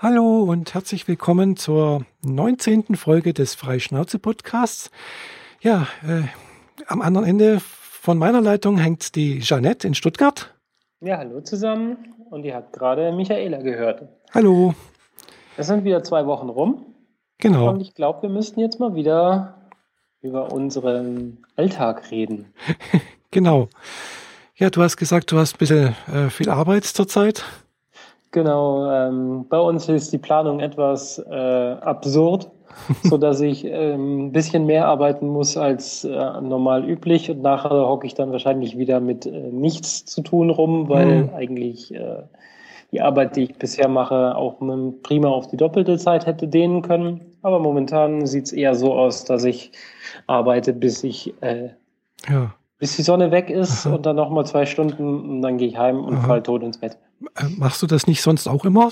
[0.00, 2.94] Hallo und herzlich willkommen zur 19.
[2.94, 4.92] Folge des Freischnauze-Podcasts.
[5.60, 6.22] Ja, äh,
[6.86, 10.54] am anderen Ende von meiner Leitung hängt die Jeanette in Stuttgart.
[11.00, 12.14] Ja, hallo zusammen.
[12.30, 14.04] Und ihr habt gerade Michaela gehört.
[14.32, 14.72] Hallo.
[15.56, 16.94] Es sind wieder zwei Wochen rum.
[17.38, 17.68] Genau.
[17.70, 19.68] Und ich glaube, wir müssten jetzt mal wieder
[20.20, 22.54] über unseren Alltag reden.
[23.32, 23.68] genau.
[24.54, 27.44] Ja, du hast gesagt, du hast ein bisschen äh, viel Arbeit zurzeit.
[28.30, 32.50] Genau, ähm, bei uns ist die Planung etwas äh, absurd,
[33.02, 37.88] so dass ich ähm, ein bisschen mehr arbeiten muss als äh, normal üblich und nachher
[37.88, 41.30] hocke ich dann wahrscheinlich wieder mit äh, nichts zu tun rum, weil mhm.
[41.34, 42.22] eigentlich äh,
[42.92, 44.60] die Arbeit, die ich bisher mache, auch
[45.02, 47.20] prima auf die doppelte Zeit hätte dehnen können.
[47.42, 49.72] Aber momentan sieht es eher so aus, dass ich
[50.26, 51.70] arbeite, bis ich äh,
[52.28, 52.54] ja.
[52.78, 53.94] bis die Sonne weg ist Aha.
[53.94, 56.96] und dann nochmal zwei Stunden und dann gehe ich heim und fall tot ins Bett.
[57.36, 58.90] Äh, machst du das nicht sonst auch immer?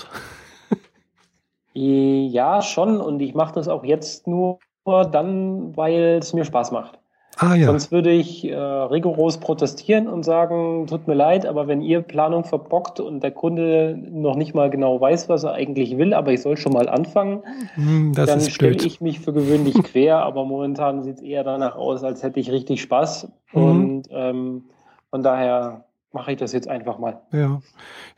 [1.73, 2.99] ja, schon.
[2.99, 6.99] Und ich mache das auch jetzt nur dann, weil es mir Spaß macht.
[7.39, 7.67] Ah, ja.
[7.67, 12.45] Sonst würde ich äh, rigoros protestieren und sagen, tut mir leid, aber wenn ihr Planung
[12.45, 16.41] verbockt und der Kunde noch nicht mal genau weiß, was er eigentlich will, aber ich
[16.41, 17.43] soll schon mal anfangen,
[17.75, 22.03] hm, dann stelle ich mich für gewöhnlich quer, aber momentan sieht es eher danach aus,
[22.03, 23.27] als hätte ich richtig Spaß.
[23.53, 23.61] Mhm.
[23.61, 24.63] Und ähm,
[25.11, 27.21] von daher mache ich das jetzt einfach mal.
[27.31, 27.61] Ja.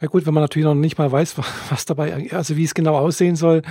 [0.01, 1.37] Ja gut, wenn man natürlich noch nicht mal weiß,
[1.69, 3.61] was dabei, also wie es genau aussehen soll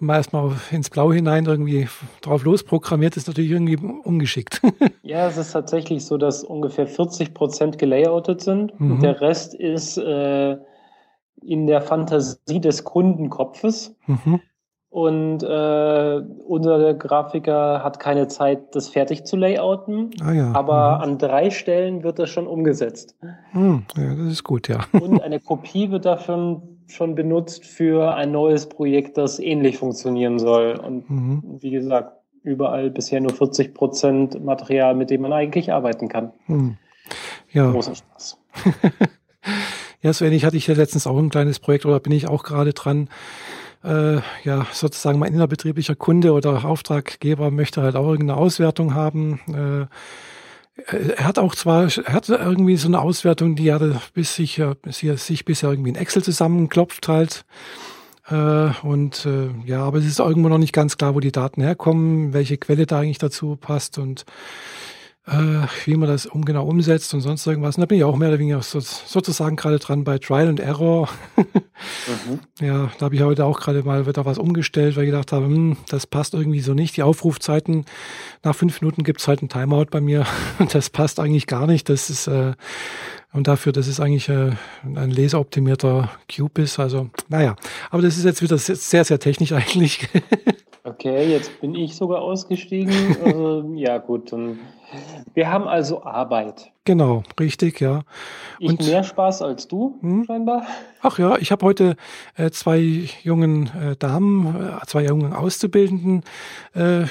[0.00, 1.88] und man erstmal ins Blau hinein irgendwie
[2.20, 4.60] drauf losprogrammiert, ist natürlich irgendwie ungeschickt.
[5.02, 8.92] ja, es ist tatsächlich so, dass ungefähr 40 Prozent gelayoutet sind mhm.
[8.92, 10.56] und der Rest ist äh,
[11.42, 13.96] in der Fantasie des Kundenkopfes.
[14.06, 14.40] Mhm.
[14.90, 20.10] Und äh, unser Grafiker hat keine Zeit, das fertig zu layouten.
[20.20, 20.52] Ah, ja.
[20.52, 21.02] Aber mhm.
[21.02, 23.16] an drei Stellen wird das schon umgesetzt.
[23.52, 23.84] Mhm.
[23.96, 24.80] Ja, das ist gut, ja.
[25.00, 30.72] Und eine Kopie wird davon schon benutzt für ein neues Projekt, das ähnlich funktionieren soll.
[30.84, 31.42] Und mhm.
[31.60, 36.32] wie gesagt, überall bisher nur 40 Prozent Material, mit dem man eigentlich arbeiten kann.
[36.48, 36.78] Mhm.
[37.52, 37.70] Ja.
[37.70, 38.38] Großer Spaß.
[40.02, 42.42] ja, so ähnlich hatte ich ja letztens auch ein kleines Projekt oder bin ich auch
[42.42, 43.08] gerade dran
[43.84, 49.40] äh, ja sozusagen mein innerbetrieblicher Kunde oder Auftraggeber möchte halt auch irgendeine Auswertung haben.
[49.48, 49.86] Äh,
[51.16, 54.76] er hat auch zwar, er hat irgendwie so eine Auswertung, die er bis sich, er
[55.16, 57.44] sich bisher irgendwie in Excel zusammenklopft halt.
[58.28, 61.62] Äh, und äh, ja, aber es ist irgendwo noch nicht ganz klar, wo die Daten
[61.62, 64.24] herkommen, welche Quelle da eigentlich dazu passt und
[65.30, 67.76] äh, wie man das um, genau umsetzt und sonst irgendwas.
[67.76, 70.60] Und da bin ich auch mehr oder weniger so, sozusagen gerade dran bei Trial and
[70.60, 71.08] Error.
[71.36, 72.40] mhm.
[72.60, 75.46] Ja, da habe ich heute auch gerade mal wieder was umgestellt, weil ich gedacht habe,
[75.46, 76.96] hm, das passt irgendwie so nicht.
[76.96, 77.86] Die Aufrufzeiten,
[78.42, 80.26] nach fünf Minuten gibt's halt ein Timeout bei mir.
[80.58, 81.88] Und das passt eigentlich gar nicht.
[81.88, 82.52] Das ist äh,
[83.32, 84.52] und dafür, dass es eigentlich äh,
[84.82, 86.78] ein leseroptimierter Cube ist.
[86.78, 87.56] Also, naja,
[87.90, 90.08] aber das ist jetzt wieder sehr, sehr technisch eigentlich.
[90.84, 93.16] okay, jetzt bin ich sogar ausgestiegen.
[93.24, 94.32] Also, ja, gut,
[95.34, 96.72] wir haben also Arbeit.
[96.84, 98.02] Genau, richtig, ja.
[98.58, 100.24] Ich Und, mehr Spaß als du, hm?
[100.24, 100.66] scheinbar.
[101.02, 101.96] Ach ja, ich habe heute
[102.36, 106.24] äh, zwei jungen äh, Damen, äh, zwei jungen Auszubildenden
[106.74, 107.04] äh,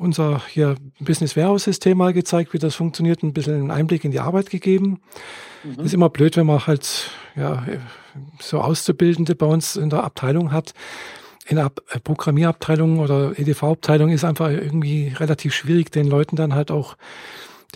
[0.00, 4.12] unser hier Business Warehouse System mal gezeigt, wie das funktioniert, ein bisschen einen Einblick in
[4.12, 5.00] die Arbeit gegeben.
[5.76, 5.84] Mhm.
[5.84, 7.64] ist immer blöd, wenn man halt ja
[8.40, 10.72] so Auszubildende bei uns in der Abteilung hat
[11.46, 16.70] in der äh, Programmierabteilung oder EDV-Abteilung ist einfach irgendwie relativ schwierig, den Leuten dann halt
[16.70, 16.96] auch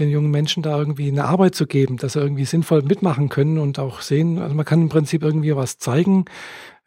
[0.01, 3.59] den jungen Menschen da irgendwie eine Arbeit zu geben, dass sie irgendwie sinnvoll mitmachen können
[3.59, 4.39] und auch sehen.
[4.39, 6.25] Also man kann im Prinzip irgendwie was zeigen,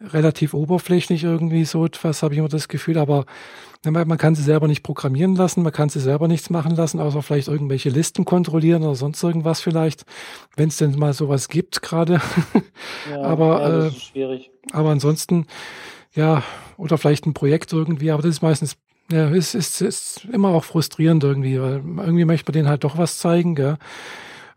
[0.01, 3.25] relativ oberflächlich irgendwie so etwas, habe ich immer das Gefühl, aber
[3.85, 7.22] man kann sie selber nicht programmieren lassen, man kann sie selber nichts machen lassen, außer
[7.22, 10.06] vielleicht irgendwelche Listen kontrollieren oder sonst irgendwas vielleicht,
[10.56, 12.22] wenn es denn mal sowas gibt gerade.
[13.09, 15.45] Ja, aber ja, äh, aber ansonsten
[16.16, 16.44] ja,
[16.78, 18.78] oder vielleicht ein Projekt irgendwie, aber das ist meistens,
[19.12, 22.97] ja, ist, ist, ist immer auch frustrierend irgendwie, weil irgendwie möchte man denen halt doch
[22.97, 23.78] was zeigen, gell?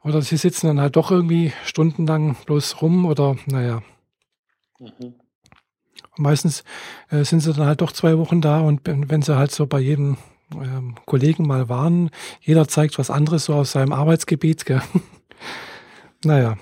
[0.04, 3.82] Oder sie sitzen dann halt doch irgendwie stundenlang bloß rum oder, naja.
[4.78, 5.14] Mhm.
[6.18, 6.64] meistens
[7.10, 9.80] äh, sind sie dann halt doch zwei Wochen da und wenn sie halt so bei
[9.80, 10.18] jedem
[10.54, 12.10] ähm, Kollegen mal waren,
[12.40, 14.82] jeder zeigt was anderes so aus seinem Arbeitsgebiet, gell?
[16.24, 16.56] naja.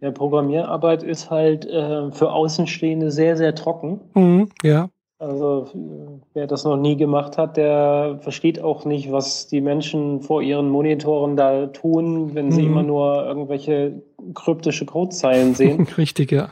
[0.00, 4.00] Ja, Programmierarbeit ist halt äh, für Außenstehende sehr, sehr trocken.
[4.14, 4.88] Mhm, ja.
[5.18, 5.68] Also
[6.32, 10.68] wer das noch nie gemacht hat, der versteht auch nicht, was die Menschen vor ihren
[10.68, 12.68] Monitoren da tun, wenn sie mhm.
[12.68, 14.02] immer nur irgendwelche
[14.34, 15.86] kryptische Codezeilen sehen.
[15.98, 16.48] Richtig, ja.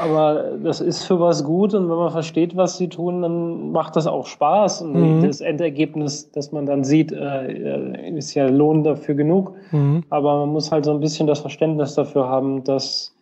[0.00, 3.96] Aber das ist für was gut und wenn man versteht, was sie tun, dann macht
[3.96, 4.82] das auch Spaß.
[4.82, 5.26] Und mhm.
[5.26, 9.52] das Endergebnis, das man dann sieht, äh, ist ja Lohn dafür genug.
[9.72, 10.04] Mhm.
[10.10, 13.13] Aber man muss halt so ein bisschen das Verständnis dafür haben, dass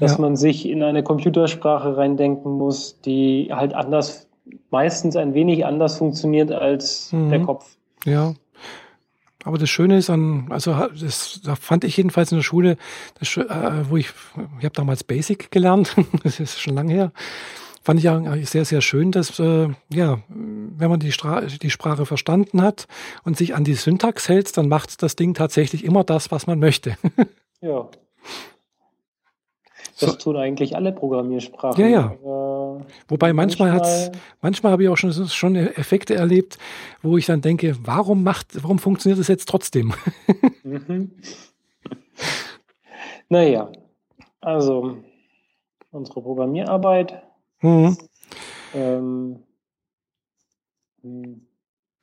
[0.00, 0.18] dass ja.
[0.18, 4.28] man sich in eine Computersprache reindenken muss, die halt anders,
[4.70, 7.30] meistens ein wenig anders funktioniert als mhm.
[7.30, 7.76] der Kopf.
[8.04, 8.34] Ja.
[9.44, 12.76] Aber das Schöne ist an, also das, da fand ich jedenfalls in der Schule,
[13.20, 13.44] das, äh,
[13.88, 14.08] wo ich,
[14.58, 15.94] ich habe damals Basic gelernt,
[16.24, 17.12] das ist schon lange her,
[17.80, 22.06] fand ich eigentlich sehr, sehr schön, dass, äh, ja, wenn man die, Stra die Sprache
[22.06, 22.88] verstanden hat
[23.22, 26.58] und sich an die Syntax hält, dann macht das Ding tatsächlich immer das, was man
[26.58, 26.96] möchte.
[27.60, 27.88] ja.
[29.98, 30.16] Das so.
[30.16, 31.80] tun eigentlich alle Programmiersprachen.
[31.80, 32.12] Ja, ja.
[32.12, 34.12] Äh, Wobei manchmal, manchmal,
[34.42, 36.58] manchmal habe ich auch schon, schon Effekte erlebt,
[37.02, 39.94] wo ich dann denke, warum macht, warum funktioniert das jetzt trotzdem?
[40.64, 41.12] mhm.
[43.28, 43.70] Naja,
[44.40, 44.98] also
[45.90, 47.22] unsere Programmierarbeit.
[47.62, 47.96] Mhm.
[48.74, 49.42] Ähm,
[51.02, 51.46] hm.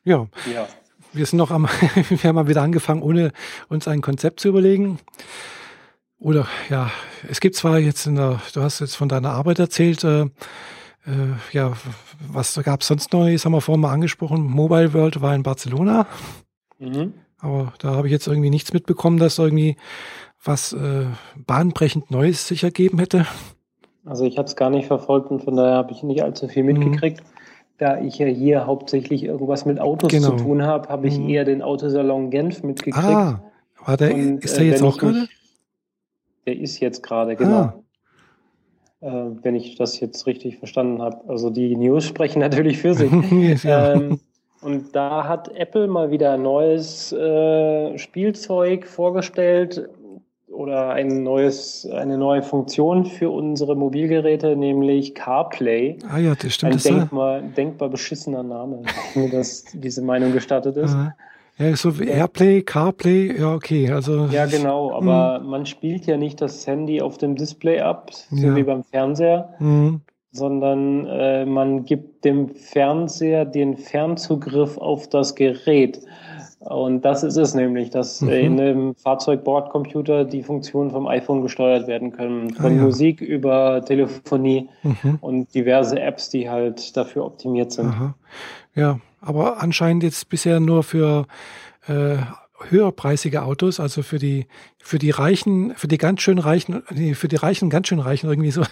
[0.03, 0.27] ja.
[0.51, 0.67] ja.
[1.13, 1.63] Wir sind noch am,
[2.09, 3.31] wir haben mal wieder angefangen, ohne
[3.69, 4.99] uns ein Konzept zu überlegen.
[6.23, 6.89] Oder ja,
[7.29, 10.29] es gibt zwar jetzt in der, du hast jetzt von deiner Arbeit erzählt, äh, äh,
[11.51, 11.73] ja,
[12.31, 14.41] was gab es sonst Neues, haben wir vorhin mal angesprochen.
[14.41, 16.07] Mobile World war in Barcelona.
[16.79, 17.13] Mhm.
[17.39, 19.75] Aber da habe ich jetzt irgendwie nichts mitbekommen, dass irgendwie
[20.41, 21.07] was äh,
[21.45, 23.25] bahnbrechend Neues sich ergeben hätte.
[24.05, 26.63] Also ich habe es gar nicht verfolgt und von daher habe ich nicht allzu viel
[26.63, 27.19] mitgekriegt.
[27.19, 27.27] Mhm.
[27.79, 30.37] Da ich ja hier hauptsächlich irgendwas mit Autos genau.
[30.37, 31.27] zu tun habe, habe ich mhm.
[31.27, 33.05] eher den Autosalon Genf mitgekriegt.
[33.05, 33.41] Ah,
[33.85, 35.27] war der, und, ist der äh, jetzt auch gerade?
[36.45, 37.55] Der ist jetzt gerade, genau.
[37.55, 37.83] Ah.
[39.01, 41.17] Äh, wenn ich das jetzt richtig verstanden habe.
[41.27, 43.11] Also die News sprechen natürlich für sich.
[43.65, 44.19] ähm,
[44.61, 49.89] und da hat Apple mal wieder neues äh, Spielzeug vorgestellt
[50.47, 55.97] oder ein neues, eine neue Funktion für unsere Mobilgeräte, nämlich CarPlay.
[56.09, 56.73] Ah ja, das stimmt.
[56.73, 60.93] Ein denkbar, denkbar beschissener Name, wenn mir das, diese Meinung gestattet ist.
[60.93, 61.13] Ah.
[61.57, 63.91] Ja, so wie Airplay, CarPlay, ja, okay.
[63.91, 65.47] Also, ja, genau, aber mh.
[65.47, 68.55] man spielt ja nicht das Handy auf dem Display ab, so ja.
[68.55, 70.01] wie beim Fernseher, mhm.
[70.31, 76.01] sondern äh, man gibt dem Fernseher den Fernzugriff auf das Gerät.
[76.59, 78.29] Und das ist es nämlich, dass mhm.
[78.29, 82.51] in einem Fahrzeugbordcomputer die Funktionen vom iPhone gesteuert werden können.
[82.51, 82.81] Von ah, ja.
[82.81, 85.17] Musik über Telefonie mhm.
[85.21, 87.89] und diverse Apps, die halt dafür optimiert sind.
[87.89, 88.15] Aha.
[88.75, 91.25] Ja, aber anscheinend jetzt bisher nur für
[91.87, 92.17] äh,
[92.69, 94.47] höherpreisige Autos, also für die
[94.77, 96.83] für die Reichen, für die ganz schön Reichen,
[97.15, 98.63] für die Reichen ganz schön Reichen irgendwie so.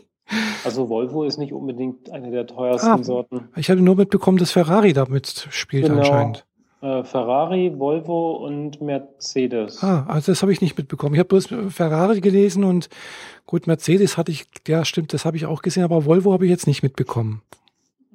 [0.64, 3.48] also Volvo ist nicht unbedingt eine der teuersten ah, Sorten.
[3.56, 5.98] Ich hatte nur mitbekommen, dass Ferrari damit spielt genau.
[5.98, 6.46] anscheinend.
[6.82, 9.82] Äh, Ferrari, Volvo und Mercedes.
[9.82, 11.14] Ah, also das habe ich nicht mitbekommen.
[11.14, 12.88] Ich habe bloß Ferrari gelesen und
[13.46, 16.50] gut, Mercedes hatte ich, ja stimmt, das habe ich auch gesehen, aber Volvo habe ich
[16.50, 17.42] jetzt nicht mitbekommen.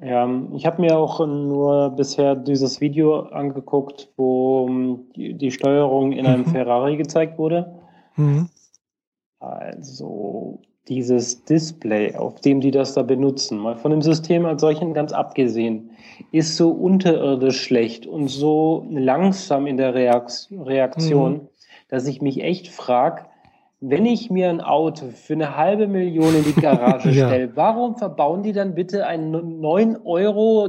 [0.03, 4.67] Ja, ich habe mir auch nur bisher dieses Video angeguckt, wo
[5.15, 6.51] die, die Steuerung in einem mhm.
[6.51, 7.79] Ferrari gezeigt wurde.
[8.15, 8.49] Mhm.
[9.39, 14.95] Also dieses Display, auf dem die das da benutzen, mal von dem System als solchen
[14.95, 15.91] ganz abgesehen,
[16.31, 21.47] ist so unterirdisch schlecht und so langsam in der Reaktion, mhm.
[21.89, 23.25] dass ich mich echt frage,
[23.81, 27.27] wenn ich mir ein Auto für eine halbe Million in die Garage ja.
[27.27, 30.67] stelle, warum verbauen die dann bitte ein 9,90 Euro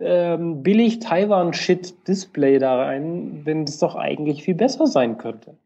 [0.00, 5.56] ähm, billig Taiwan-Shit-Display da rein, wenn es doch eigentlich viel besser sein könnte?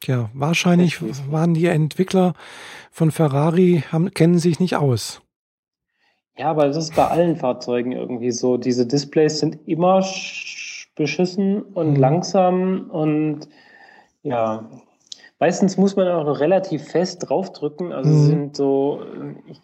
[0.00, 1.00] Tja, wahrscheinlich
[1.30, 2.34] waren die Entwickler
[2.90, 5.22] von Ferrari, haben, kennen sich nicht aus.
[6.36, 8.58] Ja, aber das ist bei allen Fahrzeugen irgendwie so.
[8.58, 10.04] Diese Displays sind immer
[10.94, 11.96] beschissen und mhm.
[11.96, 13.48] langsam und
[14.22, 14.68] ja,
[15.40, 17.92] Meistens muss man auch noch relativ fest draufdrücken.
[17.92, 18.26] Also mhm.
[18.26, 19.02] sind so,
[19.46, 19.60] ich,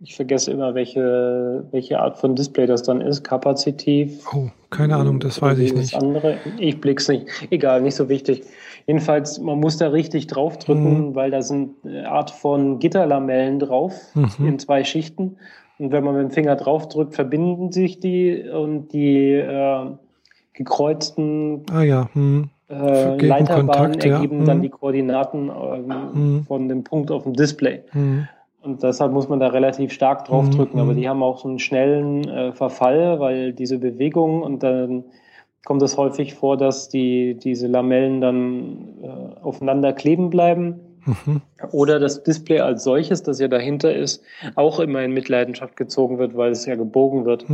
[0.00, 3.24] ich, vergesse immer, welche, welche Art von Display das dann ist.
[3.24, 4.26] Kapazitiv.
[4.34, 5.94] Oh, keine Ahnung, das weiß ich nicht.
[5.94, 6.38] Andere.
[6.58, 7.26] Ich blick's nicht.
[7.50, 8.44] Egal, nicht so wichtig.
[8.86, 11.14] Jedenfalls, man muss da richtig draufdrücken, mhm.
[11.14, 14.46] weil da sind eine Art von Gitterlamellen drauf mhm.
[14.46, 15.38] in zwei Schichten.
[15.78, 19.86] Und wenn man mit dem Finger draufdrückt, verbinden sich die und die äh,
[20.52, 22.10] gekreuzten ah, ja.
[22.12, 24.46] mhm äh, Leiterbahnen ergeben ja.
[24.46, 24.62] dann mhm.
[24.62, 26.44] die Koordinaten ähm, mhm.
[26.44, 27.82] von dem Punkt auf dem Display.
[27.92, 28.28] Mhm.
[28.62, 30.50] Und deshalb muss man da relativ stark drauf mhm.
[30.52, 30.78] drücken.
[30.78, 30.96] Aber mhm.
[30.96, 35.04] die haben auch so einen schnellen äh, Verfall, weil diese Bewegung und dann
[35.64, 40.80] kommt es häufig vor, dass die, diese Lamellen dann äh, aufeinander kleben bleiben.
[41.04, 41.40] Mhm.
[41.72, 44.22] Oder das Display als solches, das ja dahinter ist,
[44.54, 47.48] auch immer in Mitleidenschaft gezogen wird, weil es ja gebogen wird.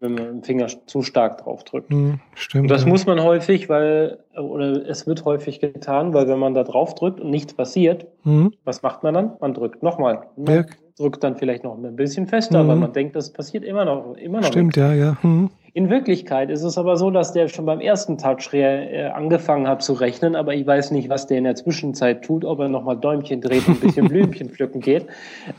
[0.00, 1.90] Wenn man den Finger zu stark drauf drückt.
[1.90, 2.62] Mhm, stimmt.
[2.62, 2.88] Und das ja.
[2.88, 7.20] muss man häufig, weil, oder es wird häufig getan, weil wenn man da drauf drückt
[7.20, 8.54] und nichts passiert, mhm.
[8.64, 9.32] was macht man dann?
[9.40, 10.26] Man drückt nochmal.
[10.36, 10.66] Man
[10.98, 12.80] drückt dann vielleicht noch ein bisschen fester, aber mhm.
[12.80, 14.48] man denkt, das passiert immer noch, immer noch.
[14.48, 14.78] Stimmt, nicht.
[14.78, 15.16] ja, ja.
[15.22, 15.50] Mhm.
[15.72, 19.82] In Wirklichkeit ist es aber so, dass der schon beim ersten Touch äh, angefangen hat
[19.82, 22.96] zu rechnen, aber ich weiß nicht, was der in der Zwischenzeit tut, ob er nochmal
[22.96, 25.06] Däumchen dreht und ein bisschen Blümchen pflücken geht.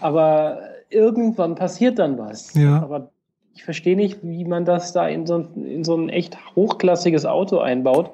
[0.02, 2.54] Aber irgendwann passiert dann was.
[2.54, 2.82] Ja.
[2.84, 3.12] Aber
[3.54, 7.60] ich verstehe nicht, wie man das da in so, in so ein echt hochklassiges Auto
[7.60, 8.12] einbaut.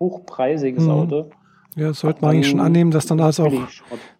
[0.00, 0.90] Hochpreisiges mhm.
[0.90, 1.30] Auto.
[1.76, 3.68] Ja, sollte man eigentlich schon annehmen, dass dann also auch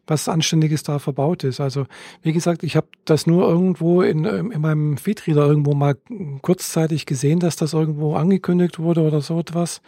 [0.07, 1.61] was Anständiges da verbaut ist.
[1.61, 1.87] Also
[2.23, 5.97] wie gesagt, ich habe das nur irgendwo in, ähm, in meinem Feedreader irgendwo mal
[6.43, 9.83] kurzzeitig gesehen, dass das irgendwo angekündigt wurde oder so etwas.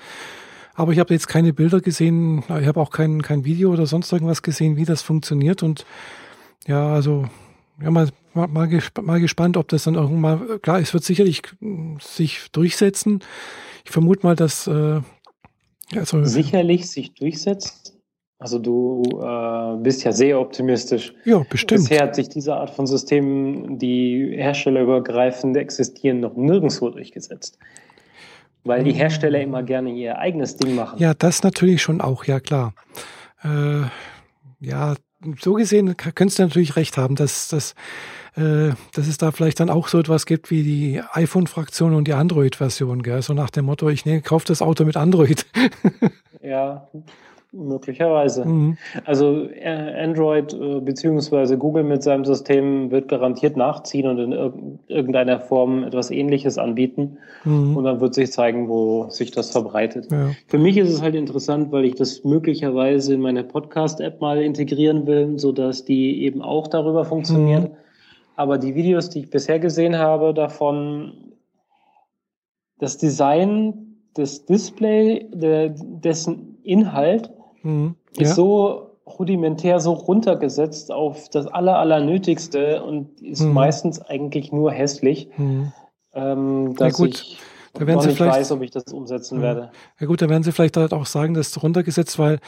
[0.75, 4.13] Aber ich habe jetzt keine Bilder gesehen, ich habe auch kein, kein Video oder sonst
[4.13, 5.63] irgendwas gesehen, wie das funktioniert.
[5.63, 5.87] Und
[6.67, 7.25] ja, also
[7.83, 11.05] ja, mal, mal, mal, gesp mal gespannt, ob das dann irgendwann mal, klar, es wird
[11.05, 11.43] sicherlich
[12.01, 13.21] sich durchsetzen.
[13.85, 15.01] Ich vermute mal, dass äh,
[15.95, 17.97] also, sicherlich sich durchsetzt.
[18.39, 21.15] Also du äh, bist ja sehr optimistisch.
[21.25, 21.83] Ja, bestimmt.
[21.83, 27.59] Bisher hat sich diese Art von Systemen, die herstellerübergreifend existieren, noch nirgendwo durchgesetzt.
[28.65, 30.99] Weil die Hersteller immer gerne ihr eigenes Ding machen.
[30.99, 32.75] Ja, das natürlich schon auch, ja klar.
[33.43, 33.83] Äh,
[34.61, 34.97] ja,
[35.41, 37.75] so gesehen könntest du natürlich recht haben, dass, dass,
[38.37, 42.13] äh, dass es da vielleicht dann auch so etwas gibt wie die iPhone-Fraktion und die
[42.13, 45.47] Android-Version, So nach dem Motto, ich ne, kaufe das Auto mit Android.
[46.43, 46.89] ja,
[47.57, 48.45] Möglicherweise.
[48.47, 48.77] Mhm.
[49.05, 55.41] Also äh, Android äh, beziehungsweise Google mit seinem System wird garantiert nachziehen und in irgendeiner
[55.41, 57.19] Form etwas Ähnliches anbieten.
[57.45, 57.77] Mhm.
[57.77, 60.11] Und dann wird sich zeigen, wo sich das verbreitet.
[60.13, 60.31] Ja.
[60.47, 65.07] Für mich ist es halt interessant, weil ich das möglicherweise in meine Podcast-App mal integrieren
[65.07, 67.71] will, so dass die eben auch darüber funktioniert.
[67.71, 67.77] Mhm.
[68.37, 71.13] Aber die Videos, die ich bisher gesehen habe, davon
[72.79, 77.31] das Design des Display, der, dessen Inhalt
[77.67, 77.95] mhm.
[78.17, 78.23] ja.
[78.23, 83.53] ist so rudimentär, so runtergesetzt auf das aller, allernötigste und ist mhm.
[83.53, 85.73] meistens eigentlich nur hässlich, mhm.
[86.13, 87.39] ähm, dass ja, ich
[87.73, 89.43] da werden noch nicht weiß, ob ich das umsetzen ja.
[89.43, 89.71] werde.
[90.01, 92.39] Ja gut, da werden Sie vielleicht halt auch sagen, das ist runtergesetzt, weil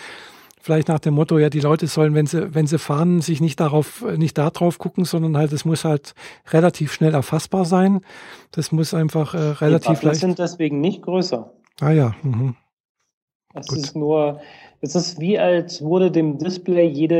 [0.60, 3.60] vielleicht nach dem Motto, ja, die Leute sollen, wenn sie, wenn sie fahren, sich nicht
[3.60, 6.14] darauf, nicht da drauf gucken, sondern halt, es muss halt
[6.50, 8.00] relativ schnell erfassbar sein.
[8.50, 10.20] Das muss einfach äh, relativ die leicht.
[10.20, 11.52] sind deswegen nicht größer.
[11.80, 12.14] Ah ja.
[12.22, 12.56] Mhm.
[13.58, 14.40] Es ist nur,
[14.80, 17.18] es ist wie als wurde dem Display jede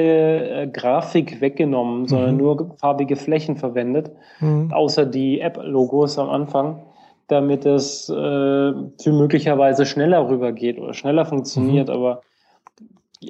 [0.51, 2.39] äh, Grafik weggenommen, sondern mhm.
[2.39, 4.73] nur farbige Flächen verwendet, mhm.
[4.73, 6.83] außer die App-Logos am Anfang,
[7.27, 8.73] damit es äh,
[9.11, 11.89] möglicherweise schneller rübergeht oder schneller funktioniert.
[11.89, 11.95] Mhm.
[11.95, 12.23] Aber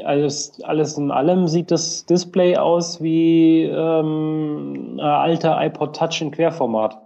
[0.04, 6.30] alles, alles in allem sieht das Display aus wie ähm, ein alter iPod Touch in
[6.30, 6.98] Querformat.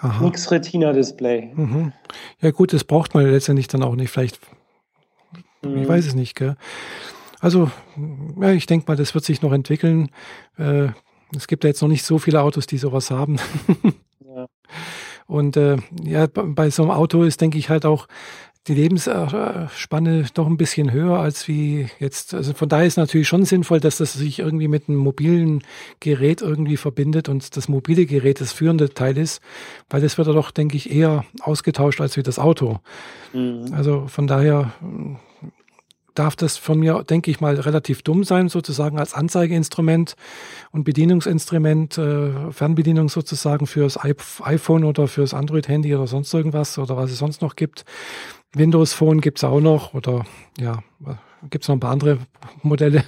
[0.00, 0.22] Aha.
[0.22, 1.50] Nix Retina-Display.
[1.54, 1.92] Mhm.
[2.40, 4.10] Ja gut, das braucht man letztendlich dann auch nicht.
[4.10, 4.38] Vielleicht
[5.62, 5.78] Mhm.
[5.78, 6.56] Ich weiß es nicht, gell?
[7.40, 7.70] Also,
[8.40, 10.10] ja, ich denke mal, das wird sich noch entwickeln.
[10.56, 10.88] Äh,
[11.36, 13.36] es gibt ja jetzt noch nicht so viele Autos, die sowas haben.
[14.24, 14.46] ja.
[15.26, 18.08] Und äh, ja, bei so einem Auto ist, denke ich, halt auch
[18.68, 22.34] die Lebensspanne doch ein bisschen höher als wie jetzt.
[22.34, 25.62] Also von daher ist natürlich schon sinnvoll, dass das sich irgendwie mit einem mobilen
[26.00, 29.40] Gerät irgendwie verbindet und das mobile Gerät das führende Teil ist,
[29.88, 32.80] weil das wird ja doch, denke ich, eher ausgetauscht als wie das Auto.
[33.32, 33.72] Mhm.
[33.72, 34.72] Also von daher
[36.18, 40.14] darf das von mir, denke ich mal, relativ dumm sein, sozusagen als Anzeigeinstrument
[40.70, 47.10] und Bedienungsinstrument, äh, Fernbedienung sozusagen fürs iPhone oder fürs Android-Handy oder sonst irgendwas oder was
[47.10, 47.84] es sonst noch gibt.
[48.54, 50.24] Windows Phone gibt es auch noch oder
[50.58, 50.82] ja,
[51.50, 52.18] gibt es noch ein paar andere
[52.62, 53.04] Modelle.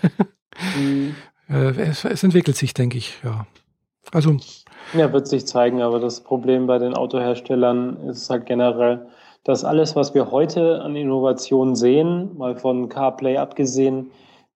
[0.79, 1.15] Mhm.
[1.49, 3.47] äh, es, es, entwickelt sich, denke ich, ja.
[4.13, 4.37] Also.
[4.95, 9.07] Ja, wird sich zeigen, aber das Problem bei den Autoherstellern ist halt generell,
[9.45, 14.11] dass alles, was wir heute an Innovationen sehen, mal von CarPlay abgesehen,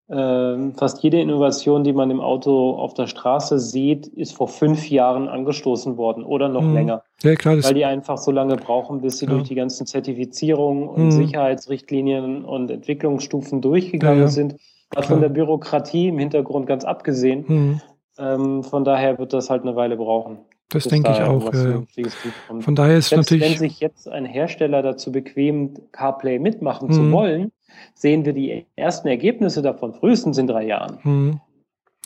[0.09, 4.91] äh, fast jede Innovation, die man im Auto auf der Straße sieht, ist vor fünf
[4.91, 6.75] Jahren angestoßen worden oder noch mhm.
[6.75, 7.03] länger.
[7.23, 7.57] Ja, klar.
[7.62, 9.31] Weil die einfach so lange brauchen, bis sie ja.
[9.33, 11.11] durch die ganzen Zertifizierungen und mhm.
[11.11, 14.57] Sicherheitsrichtlinien und Entwicklungsstufen durchgegangen ja, sind.
[14.91, 15.05] Klar.
[15.05, 17.45] Von der Bürokratie im Hintergrund ganz abgesehen.
[17.49, 17.81] Mhm.
[18.19, 20.38] Ähm, von daher wird das halt eine Weile brauchen.
[20.75, 21.52] Das denke ich auch.
[21.52, 23.52] Äh, von daher ist Selbst natürlich.
[23.52, 27.12] Wenn sich jetzt ein Hersteller dazu bequemt, CarPlay mitmachen zu mhm.
[27.12, 27.52] wollen,
[27.95, 30.99] sehen wir die ersten Ergebnisse davon frühestens in drei Jahren.
[31.02, 31.40] Mhm.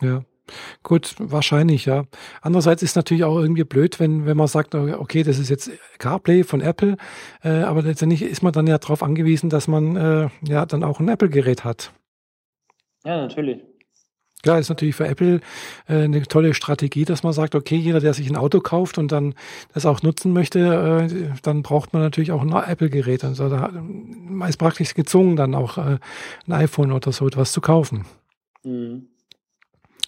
[0.01, 0.23] Ja.
[0.83, 2.05] Gut, wahrscheinlich, ja.
[2.41, 6.43] Andererseits ist natürlich auch irgendwie blöd, wenn, wenn man sagt, okay, das ist jetzt CarPlay
[6.43, 6.97] von Apple,
[7.43, 11.01] äh, aber letztendlich ist man dann ja darauf angewiesen, dass man äh, ja dann auch
[11.01, 11.93] ein Apple-Gerät hat.
[13.05, 13.63] Ja, natürlich.
[14.49, 15.41] Klar, ist natürlich für Apple
[15.89, 19.13] äh, eine tolle Strategie, dass man sagt, okay, jeder, der sich ein Auto kauft und
[19.13, 19.35] dann
[19.75, 20.59] das auch nutzen möchte,
[21.11, 23.25] äh, dann braucht man natürlich auch ein Apple-Gerät.
[23.25, 25.99] Also da, man ist praktisch gezwungen, dann auch äh,
[26.47, 28.07] ein iPhone oder so etwas zu kaufen.
[28.65, 29.09] Mhm.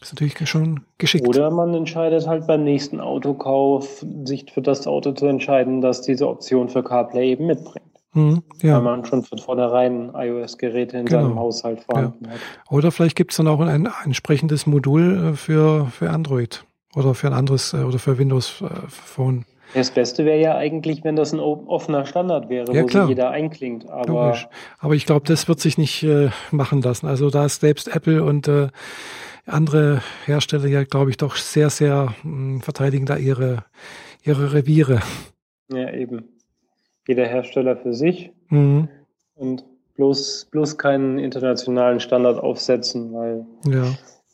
[0.00, 1.28] ist natürlich schon geschickt.
[1.28, 6.26] Oder man entscheidet halt beim nächsten Autokauf, sich für das Auto zu entscheiden, das diese
[6.26, 7.89] Option für CarPlay eben mitbringt.
[8.12, 8.76] Mhm, ja.
[8.76, 11.22] Weil man schon von vornherein iOS-Geräte in genau.
[11.22, 12.32] seinem Haushalt vorhanden ja.
[12.32, 12.40] hat.
[12.68, 16.64] Oder vielleicht gibt es dann auch ein, ein, entsprechendes Modul äh, für, für Android
[16.94, 19.44] oder für ein anderes äh, oder für Windows äh, Phone.
[19.74, 23.30] Das Beste wäre ja eigentlich, wenn das ein offener Standard wäre, ja, wo sich jeder
[23.30, 23.88] einklingt.
[23.88, 24.36] Aber,
[24.80, 27.06] aber ich glaube, das wird sich nicht äh, machen lassen.
[27.06, 28.68] Also da ist selbst Apple und äh,
[29.46, 33.64] andere Hersteller ja, glaube ich, doch sehr, sehr mh, hm, verteidigen da ihre,
[34.24, 35.00] ihre Reviere.
[35.72, 36.39] Ja, eben.
[37.10, 38.88] Jeder Hersteller für sich mhm.
[39.34, 39.64] und
[39.96, 43.82] bloß, bloß keinen internationalen Standard aufsetzen, weil ja.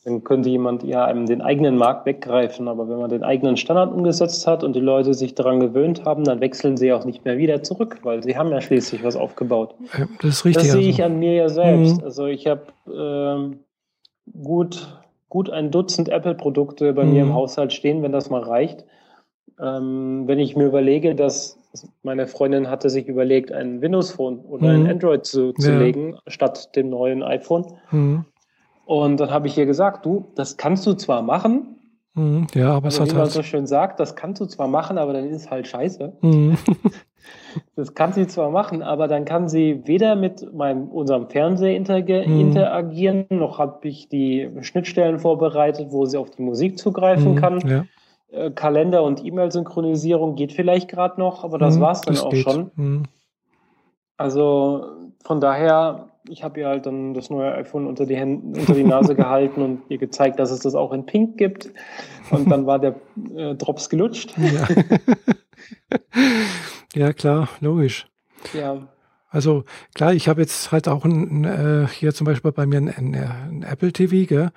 [0.05, 2.69] dann könnte jemand ja einem den eigenen Markt weggreifen.
[2.69, 6.25] Aber wenn man den eigenen Standard umgesetzt hat und die Leute sich daran gewöhnt haben,
[6.25, 9.75] dann wechseln sie auch nicht mehr wieder zurück, weil sie haben ja schließlich was aufgebaut.
[10.21, 10.65] Das ist richtig.
[10.65, 11.15] Das sehe ich also.
[11.15, 11.99] an mir ja selbst.
[11.99, 12.05] Mhm.
[12.05, 13.61] Also ich habe ähm,
[14.45, 17.13] gut gut ein Dutzend Apple-Produkte bei mhm.
[17.13, 17.35] mir im mhm.
[17.35, 18.85] Haushalt stehen, wenn das mal reicht.
[19.61, 21.59] Ähm, wenn ich mir überlege, dass
[22.03, 24.85] meine Freundin hatte sich überlegt, ein Windows-Phone oder mhm.
[24.85, 25.79] ein Android zu, zu ja.
[25.79, 27.67] legen, statt dem neuen iPhone.
[27.91, 28.25] Mhm.
[28.85, 31.77] Und dann habe ich ihr gesagt, du, das kannst du zwar machen,
[32.15, 32.47] mhm.
[32.55, 34.69] ja, aber also, es hat wie man halt so schön sagt, das kannst du zwar
[34.69, 36.13] machen, aber dann ist es halt scheiße.
[36.23, 36.57] Mhm.
[37.75, 42.41] Das kann sie zwar machen, aber dann kann sie weder mit meinem, unserem Fernseher mhm.
[42.41, 47.61] interagieren, noch habe ich die Schnittstellen vorbereitet, wo sie auf die Musik zugreifen kann.
[47.69, 47.85] Ja.
[48.31, 52.31] Äh, Kalender und E-Mail-Synchronisierung geht vielleicht gerade noch, aber das mhm, war's dann das auch
[52.31, 52.45] geht.
[52.45, 52.71] schon.
[52.75, 53.03] Mhm.
[54.17, 54.87] Also
[55.25, 58.85] von daher, ich habe ihr halt dann das neue iPhone unter die, Hände, unter die
[58.85, 61.71] Nase gehalten und ihr gezeigt, dass es das auch in Pink gibt.
[62.31, 62.97] Und dann war der
[63.37, 64.35] äh, Drops gelutscht.
[64.39, 64.67] Ja.
[66.97, 68.07] Ja, klar, logisch.
[68.55, 68.89] Ja.
[69.37, 69.65] Also
[69.95, 73.15] klar, ich habe jetzt halt auch ein, äh, hier zum Beispiel bei mir ein, ein,
[73.15, 74.51] ein Apple TV, gell?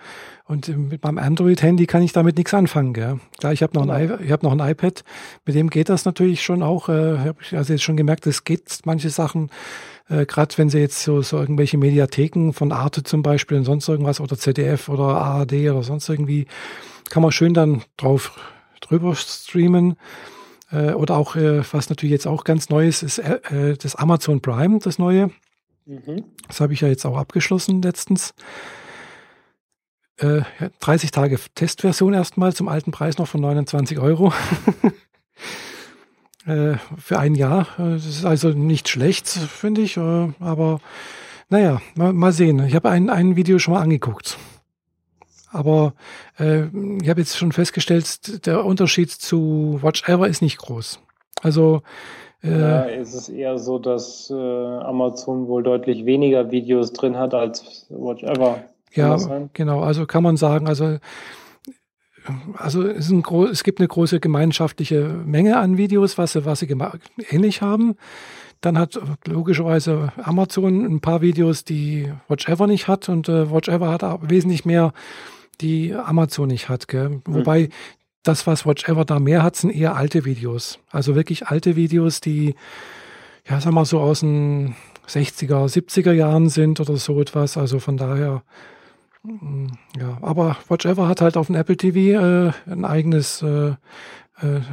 [0.45, 3.19] Und mit meinem Android-Handy kann ich damit nichts anfangen, gell?
[3.39, 4.21] Klar, ich habe noch, ein, genau.
[4.21, 5.03] ich hab noch ein iPad,
[5.45, 6.87] mit dem geht das natürlich schon auch.
[6.87, 9.49] Äh, habe ich also jetzt schon gemerkt, es geht manche Sachen,
[10.07, 13.89] äh, gerade wenn sie jetzt so, so irgendwelche Mediatheken von Arte zum Beispiel und sonst
[13.89, 16.47] irgendwas oder ZDF oder ARD oder sonst irgendwie,
[17.09, 18.39] kann man schön dann drauf
[18.79, 19.97] drüber streamen.
[20.71, 23.95] Äh, oder auch, äh, was natürlich jetzt auch ganz neu ist, ist äh, äh das
[23.95, 25.31] Amazon Prime, das neue.
[25.85, 26.23] Mhm.
[26.47, 28.33] Das habe ich ja jetzt auch abgeschlossen letztens.
[30.17, 34.33] 30 äh, Tage Testversion erstmal zum alten Preis noch von 29 Euro.
[36.45, 37.67] Äh, für ein Jahr.
[37.77, 39.97] Das ist also nicht schlecht, finde ich.
[39.97, 40.79] aber
[41.49, 42.65] naja, mal, mal sehen.
[42.65, 44.37] Ich habe ein, ein Video schon mal angeguckt.
[45.51, 45.93] Aber
[46.37, 46.65] äh,
[47.01, 50.99] ich habe jetzt schon festgestellt, der Unterschied zu Watch Ever ist nicht groß.
[51.41, 51.81] Also
[52.43, 57.33] äh, ja, es ist eher so, dass äh, Amazon wohl deutlich weniger Videos drin hat
[57.33, 58.63] als Watch Ever.
[58.93, 59.17] Ja,
[59.53, 59.81] genau.
[59.81, 60.97] Also kann man sagen, also
[62.57, 66.75] also es, es gibt eine große gemeinschaftliche Menge an Videos, was sie, was sie
[67.29, 67.95] ähnlich haben.
[68.61, 73.69] Dann hat logischerweise Amazon ein paar Videos, die Watch Ever nicht hat und äh, Watch
[73.69, 74.93] Ever hat wesentlich mehr
[75.61, 76.87] die Amazon nicht hat.
[76.87, 77.09] Gell?
[77.09, 77.21] Mhm.
[77.25, 77.69] Wobei
[78.23, 80.79] das, was Watch Ever da mehr hat, sind eher alte Videos.
[80.91, 82.55] Also wirklich alte Videos, die,
[83.47, 84.75] ja, sag mal so aus den
[85.07, 87.57] 60er, 70er Jahren sind oder so etwas.
[87.57, 88.43] Also von daher,
[89.23, 89.67] mm,
[89.99, 90.17] ja.
[90.21, 93.75] Aber Watch Ever hat halt auf dem Apple TV äh, ein eigenes, äh, äh,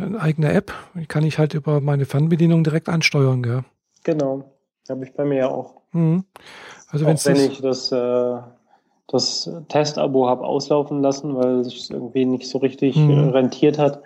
[0.02, 0.72] eine eigene App.
[0.94, 3.42] Die kann ich halt über meine Fernbedienung direkt ansteuern.
[3.42, 3.64] Gell?
[4.04, 4.52] Genau.
[4.88, 5.82] Habe ich bei mir auch.
[5.92, 6.24] Mhm.
[6.88, 8.38] Also auch wenn ich das äh,
[9.08, 13.28] das Testabo habe auslaufen lassen, weil es sich irgendwie nicht so richtig mhm.
[13.30, 14.02] rentiert hat.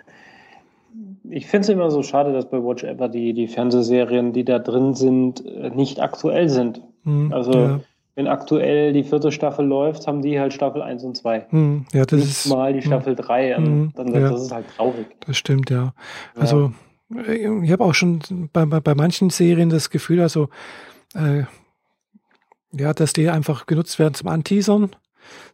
[1.29, 4.59] Ich finde es immer so schade, dass bei Watch Ever die, die Fernsehserien, die da
[4.59, 6.81] drin sind, äh, nicht aktuell sind.
[7.03, 7.79] Mhm, also ja.
[8.15, 11.47] wenn aktuell die vierte Staffel läuft, haben die halt Staffel 1 und 2.
[11.49, 13.57] Mhm, ja, das nicht ist mal die Staffel 3.
[13.57, 15.07] Mhm, dann, ja, das ist halt traurig.
[15.25, 15.93] Das stimmt, ja.
[16.35, 16.73] Also
[17.15, 20.49] äh, ich habe auch schon bei, bei, bei manchen Serien das Gefühl, also
[21.15, 21.43] äh,
[22.71, 24.91] ja, dass die einfach genutzt werden zum Anteasern.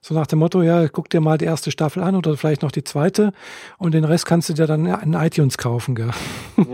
[0.02, 2.72] So nach dem Motto, ja, guck dir mal die erste Staffel an oder vielleicht noch
[2.72, 3.32] die zweite
[3.78, 6.12] und den Rest kannst du dir dann in iTunes kaufen, gell?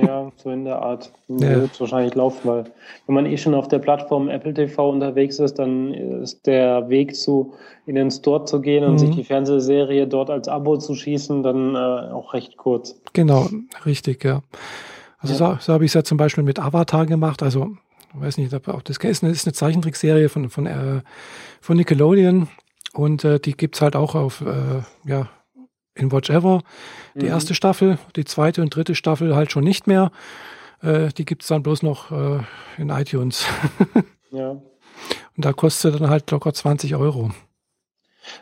[0.02, 1.12] Ja, so in der Art.
[1.30, 1.62] Ja.
[1.62, 2.66] Wird wahrscheinlich laufen, weil
[3.08, 7.16] wenn man eh schon auf der Plattform Apple TV unterwegs ist, dann ist der Weg
[7.16, 7.56] zu
[7.88, 8.98] in den Store zu gehen und mhm.
[9.00, 11.78] sich die Fernsehserie dort als Abo zu schießen, dann äh,
[12.12, 13.02] auch recht kurz.
[13.14, 13.48] Genau,
[13.84, 14.44] richtig, ja.
[15.18, 15.54] Also ja.
[15.54, 17.42] so, so habe ich es ja zum Beispiel mit Avatar gemacht.
[17.42, 17.72] Also
[18.14, 21.02] weiß nicht, ob das ist eine, ist eine Zeichentrickserie von, von, äh,
[21.62, 22.48] von Nickelodeon
[22.94, 25.30] und äh, die gibt's halt auch auf, äh, ja,
[25.96, 26.62] in Watch Ever.
[27.16, 27.32] Die mhm.
[27.32, 30.12] erste Staffel, die zweite und dritte Staffel halt schon nicht mehr.
[30.82, 32.40] Äh, die gibt's dann bloß noch äh,
[32.78, 33.46] in iTunes.
[34.32, 34.52] ja.
[34.52, 37.32] Und da kostet dann halt locker 20 Euro.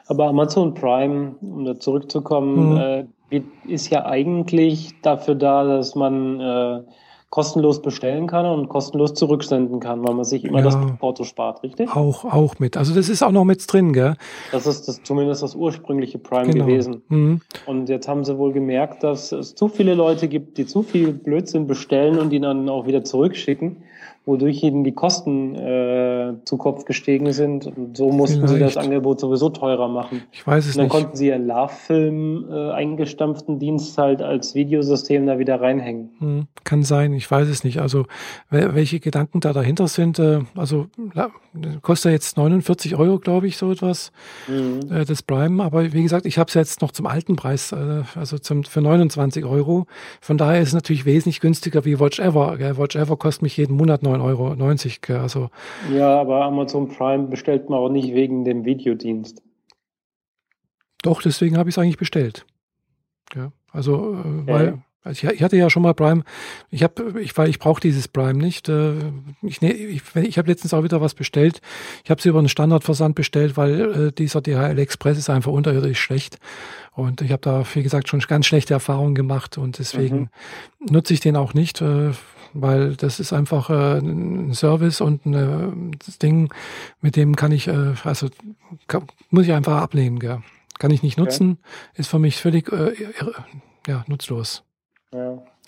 [0.07, 2.77] Aber Amazon Prime, um da zurückzukommen, mhm.
[2.77, 6.83] äh, ist ja eigentlich dafür da, dass man äh,
[7.31, 11.63] kostenlos bestellen kann und kostenlos zurücksenden kann, weil man sich immer ja, das Porto spart,
[11.63, 11.89] richtig?
[11.95, 12.75] Auch, auch mit.
[12.75, 14.15] Also das ist auch noch mit drin, gell?
[14.51, 16.65] Das ist das, zumindest das ursprüngliche Prime genau.
[16.65, 17.01] gewesen.
[17.07, 17.39] Mhm.
[17.65, 21.13] Und jetzt haben sie wohl gemerkt, dass es zu viele Leute gibt, die zu viel
[21.13, 23.77] Blödsinn bestellen und ihn dann auch wieder zurückschicken
[24.25, 27.65] wodurch ihnen die Kosten äh, zu Kopf gestiegen sind.
[27.65, 28.53] Und so mussten Vielleicht.
[28.53, 30.23] sie das Angebot sowieso teurer machen.
[30.31, 30.91] Ich weiß es und dann nicht.
[30.91, 36.09] konnten sie ihren Love-Film äh, eingestampften Dienst halt als Videosystem da wieder reinhängen.
[36.19, 37.79] Hm, kann sein, ich weiß es nicht.
[37.79, 38.05] Also
[38.49, 40.87] welche Gedanken da dahinter sind, äh, also
[41.81, 44.11] kostet jetzt 49 Euro, glaube ich, so etwas,
[44.47, 44.91] mhm.
[44.91, 45.63] äh, das Prime.
[45.63, 48.81] Aber wie gesagt, ich habe es jetzt noch zum alten Preis, äh, also zum, für
[48.81, 49.87] 29 Euro.
[50.21, 52.57] Von daher ist es natürlich wesentlich günstiger wie Watch Ever.
[52.57, 52.77] Gell?
[52.77, 55.21] Watch Ever kostet mich jeden Monat 9,90 Euro.
[55.21, 55.49] Also,
[55.91, 59.41] ja, aber Amazon Prime bestellt man auch nicht wegen dem Videodienst.
[61.03, 62.45] Doch, deswegen habe ich es eigentlich bestellt.
[63.35, 66.23] Ja, also, äh, weil also ich, ich, hatte ja schon mal Prime.
[66.69, 68.69] Ich habe, ich weil ich brauche dieses Prime nicht.
[68.69, 68.93] Äh,
[69.41, 71.59] ich, ne, ich, ich habe letztens auch wieder was bestellt.
[72.03, 75.99] Ich habe sie über einen Standardversand bestellt, weil äh, dieser DHL Express ist einfach unterirdisch
[75.99, 76.37] schlecht.
[76.93, 80.29] Und ich habe da, wie gesagt, schon ganz schlechte Erfahrungen gemacht und deswegen
[80.79, 80.93] mhm.
[80.93, 82.11] nutze ich den auch nicht, äh,
[82.53, 86.53] weil das ist einfach äh, ein Service und ein Ding,
[87.01, 88.29] mit dem kann ich, äh, also
[88.87, 90.19] kann, muss ich einfach ablehnen.
[90.19, 90.41] Gell?
[90.79, 92.01] Kann ich nicht nutzen, okay.
[92.01, 92.93] ist für mich völlig äh,
[93.87, 94.63] ja, nutzlos.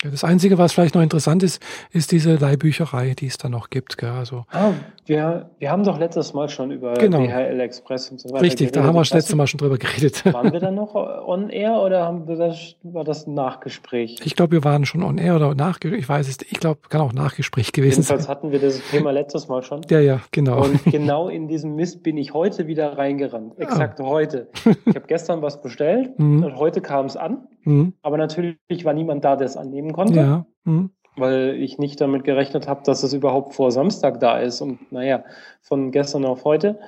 [0.04, 0.10] Ja.
[0.10, 3.96] Das Einzige, was vielleicht noch interessant ist, ist diese Leihbücherei, die es da noch gibt.
[3.96, 4.10] Gell?
[4.10, 4.72] Also, ah,
[5.06, 7.24] wir, wir haben doch letztes Mal schon über genau.
[7.24, 8.76] DHL Express und so weiter Richtig, geredet.
[8.76, 10.24] da haben wir das letzte Mal schon drüber geredet.
[10.32, 14.20] Waren wir dann noch on air oder haben wir das, war das ein Nachgespräch?
[14.24, 16.00] Ich glaube, wir waren schon on air oder Nachgespräch.
[16.00, 18.30] Ich weiß es, ich glaube, kann auch Nachgespräch gewesen Jedenfalls sein.
[18.30, 19.80] hatten wir das Thema letztes Mal schon.
[19.88, 20.64] Ja, ja, genau.
[20.64, 23.58] Und genau in diesem Mist bin ich heute wieder reingerannt.
[23.58, 24.04] Exakt ah.
[24.04, 24.48] heute.
[24.86, 26.44] Ich habe gestern was bestellt mhm.
[26.44, 27.46] und heute kam es an.
[27.64, 27.94] Mhm.
[28.02, 30.18] Aber natürlich war niemand da, der es annehmen konnte.
[30.18, 30.46] Ja.
[30.64, 30.90] Mhm.
[31.16, 34.60] Weil ich nicht damit gerechnet habe, dass es überhaupt vor Samstag da ist.
[34.60, 35.24] Und naja,
[35.62, 36.78] von gestern auf heute.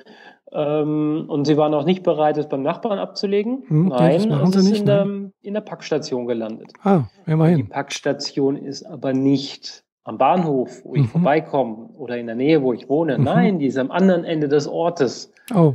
[0.51, 3.63] Ähm, und sie waren auch nicht bereit, es beim Nachbarn abzulegen.
[3.67, 5.31] Hm, Nein, es ist nicht, in, der, ne?
[5.41, 6.71] in der Packstation gelandet.
[6.83, 7.57] Ah, immerhin.
[7.57, 11.07] Die Packstation ist aber nicht am Bahnhof, wo ich mhm.
[11.07, 13.17] vorbeikomme oder in der Nähe, wo ich wohne.
[13.17, 13.23] Mhm.
[13.25, 15.33] Nein, die ist am anderen Ende des Ortes.
[15.53, 15.73] Oh.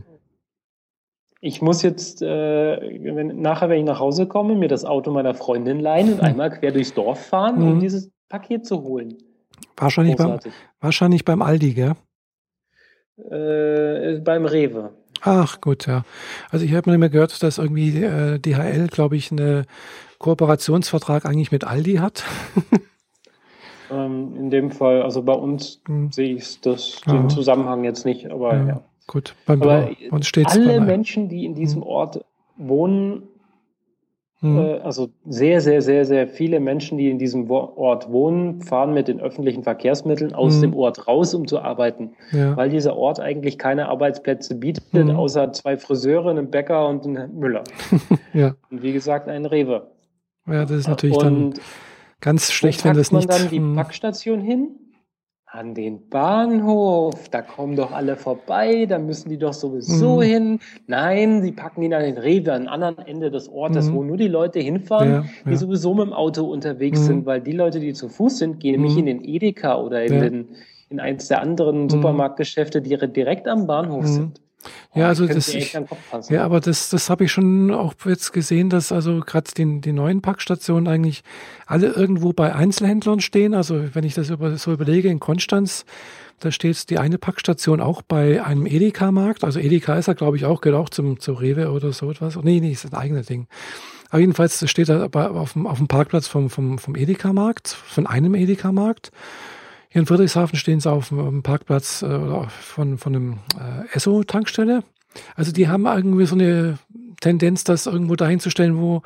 [1.44, 2.26] Ich muss jetzt äh,
[3.14, 6.24] wenn, nachher, wenn ich nach Hause komme, mir das Auto meiner Freundin leihen und hm.
[6.24, 7.72] einmal quer durchs Dorf fahren, mhm.
[7.72, 9.18] um dieses Paket zu holen.
[9.76, 10.38] Wahrscheinlich beim,
[10.80, 11.94] wahrscheinlich beim Aldi, gell?
[13.18, 14.90] Äh, beim Rewe.
[15.20, 16.04] Ach gut, ja.
[16.50, 19.66] Also ich habe mir immer gehört, dass irgendwie äh, DHL, glaube ich, einen
[20.18, 22.22] Kooperationsvertrag eigentlich mit Aldi hat.
[23.90, 26.12] ähm, in dem Fall, also bei uns hm.
[26.12, 28.66] sehe ich das, den Zusammenhang jetzt nicht, aber ja.
[28.66, 28.80] ja.
[29.06, 31.88] Gut, beim Aber uns steht Alle Menschen, die in diesem hm.
[31.88, 32.24] Ort
[32.56, 33.24] wohnen,
[34.40, 34.58] hm.
[34.58, 39.08] äh, also sehr, sehr, sehr, sehr viele Menschen, die in diesem Ort wohnen, fahren mit
[39.08, 40.62] den öffentlichen Verkehrsmitteln aus hm.
[40.62, 42.12] dem Ort raus, um zu arbeiten.
[42.32, 42.56] Ja.
[42.56, 45.10] Weil dieser Ort eigentlich keine Arbeitsplätze bietet, hm.
[45.10, 47.64] außer zwei Friseure, einen Bäcker und einen Müller.
[48.32, 48.54] ja.
[48.70, 49.90] Und wie gesagt, einen Rewe.
[50.46, 51.54] Ja, das ist natürlich und dann
[52.20, 53.28] ganz schlecht, wenn das nicht.
[53.28, 53.76] man dann die hm.
[53.76, 54.70] Packstation hin?
[55.52, 60.22] An den Bahnhof, da kommen doch alle vorbei, da müssen die doch sowieso mhm.
[60.22, 60.60] hin.
[60.86, 63.94] Nein, sie packen ihn an den Rewe, am anderen Ende des Ortes, mhm.
[63.94, 65.56] wo nur die Leute hinfahren, ja, die ja.
[65.56, 67.04] sowieso mit dem Auto unterwegs mhm.
[67.04, 69.08] sind, weil die Leute, die zu Fuß sind, gehen nämlich in mhm.
[69.08, 70.20] den Edeka oder in, ja.
[70.20, 70.48] den,
[70.88, 71.90] in eins der anderen mhm.
[71.90, 74.08] Supermarktgeschäfte, die direkt am Bahnhof mhm.
[74.08, 74.40] sind.
[74.94, 75.76] Ja, also das, ich,
[76.28, 79.92] ja, aber das, das habe ich schon auch jetzt gesehen, dass also gerade die, die
[79.92, 81.22] neuen Packstationen eigentlich
[81.66, 83.54] alle irgendwo bei Einzelhändlern stehen.
[83.54, 85.84] Also wenn ich das über, so überlege, in Konstanz,
[86.40, 89.44] da steht die eine Packstation auch bei einem Edeka-Markt.
[89.44, 92.36] Also Edeka ist ja, glaube ich, auch, gehört auch zum, zu Rewe oder so etwas.
[92.36, 93.46] Nee, nee, ist ein eigenes Ding.
[94.10, 98.34] Aber jedenfalls steht er auf dem, auf dem Parkplatz vom, vom, vom Edeka-Markt, von einem
[98.34, 99.10] Edeka-Markt.
[99.92, 104.84] Hier in Friedrichshafen stehen sie auf dem Parkplatz äh, von, von einem äh, Esso-Tankstelle.
[105.36, 106.78] Also die haben irgendwie so eine
[107.20, 109.02] Tendenz, das irgendwo dahin zu stellen, wo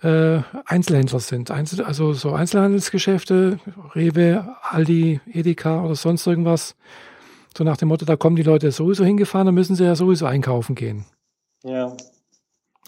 [0.00, 1.50] äh, Einzelhändler sind.
[1.50, 3.58] Einzel also so Einzelhandelsgeschäfte,
[3.96, 6.76] Rewe, Aldi, Edeka oder sonst irgendwas.
[7.58, 10.26] So nach dem Motto, da kommen die Leute sowieso hingefahren, dann müssen sie ja sowieso
[10.26, 11.04] einkaufen gehen.
[11.64, 11.96] Ja.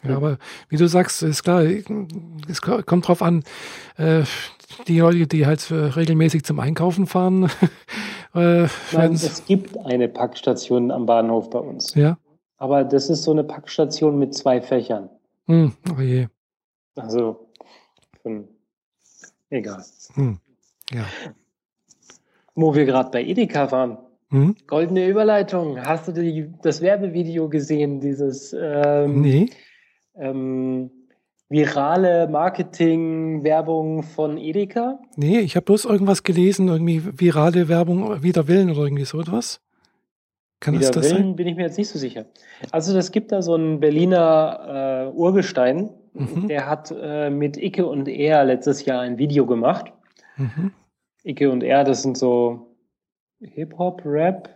[0.04, 1.64] Ja, aber wie du sagst, ist klar,
[2.48, 3.42] es kommt drauf an,
[3.96, 4.22] äh,
[4.88, 7.44] die Leute, die halt regelmäßig zum Einkaufen fahren.
[8.34, 11.94] äh, Nein, es gibt eine Packstation am Bahnhof bei uns.
[11.94, 12.18] Ja.
[12.56, 15.10] Aber das ist so eine Packstation mit zwei Fächern.
[15.46, 16.28] Hm, oh je.
[16.96, 17.48] Also,
[18.22, 18.48] hm,
[19.50, 19.84] egal.
[20.14, 20.38] Hm,
[20.92, 21.04] ja.
[22.54, 23.98] Wo wir gerade bei Edeka waren.
[24.30, 24.56] Hm?
[24.66, 25.78] Goldene Überleitung.
[25.80, 29.50] Hast du die, das Werbevideo gesehen, dieses ähm, nee.
[30.16, 30.90] ähm,
[31.48, 34.98] virale Marketing-Werbung von Edeka?
[35.16, 39.60] Nee, ich habe bloß irgendwas gelesen, irgendwie virale Werbung wider Willen oder irgendwie so etwas.
[40.60, 41.36] Kann wider das Willen sein?
[41.36, 42.24] bin ich mir jetzt nicht so sicher.
[42.70, 46.48] Also das gibt da so einen Berliner äh, Urgestein, mhm.
[46.48, 49.92] der hat äh, mit Icke und Er letztes Jahr ein Video gemacht.
[50.36, 50.72] Mhm.
[51.22, 52.74] Icke und Er, das sind so
[53.40, 54.48] Hip-Hop, Rap.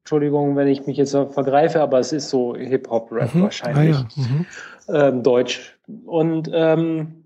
[0.00, 3.42] Entschuldigung, wenn ich mich jetzt vergreife, aber es ist so Hip-Hop-Rap mhm.
[3.42, 3.96] wahrscheinlich.
[3.96, 4.22] Ah, ja.
[4.22, 4.46] mhm.
[5.16, 5.75] ähm, Deutsch.
[6.04, 7.24] Und ähm,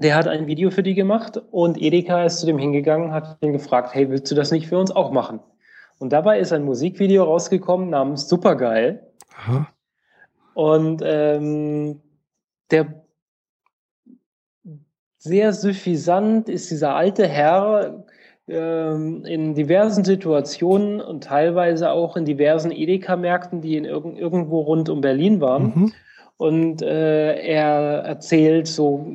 [0.00, 3.52] der hat ein Video für die gemacht und Edeka ist zu dem hingegangen, hat ihn
[3.52, 5.40] gefragt, hey, willst du das nicht für uns auch machen?
[5.98, 9.06] Und dabei ist ein Musikvideo rausgekommen namens Supergeil.
[9.36, 9.68] Aha.
[10.54, 12.00] Und ähm,
[12.70, 13.04] der
[15.18, 18.04] sehr suffisant ist dieser alte Herr,
[18.48, 24.88] ähm, in diversen Situationen und teilweise auch in diversen Edeka-Märkten, die in irg irgendwo rund
[24.88, 25.72] um Berlin waren.
[25.74, 25.92] Mhm.
[26.42, 29.06] Und äh, er erzählt so,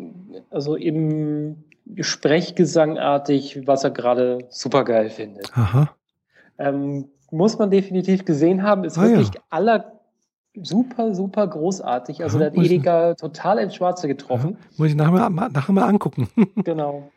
[0.49, 1.57] also im
[1.99, 5.51] Sprechgesangartig, was er gerade supergeil findet.
[5.53, 5.89] Aha.
[6.57, 9.41] Ähm, muss man definitiv gesehen haben, ist ah, wirklich ja.
[9.49, 9.99] aller
[10.55, 12.23] super, super großartig.
[12.23, 14.55] Also Aha, der hat Edeka total ins Schwarze getroffen.
[14.57, 14.69] Aha.
[14.77, 16.29] Muss ich nachher mal, nachher mal angucken.
[16.63, 17.11] genau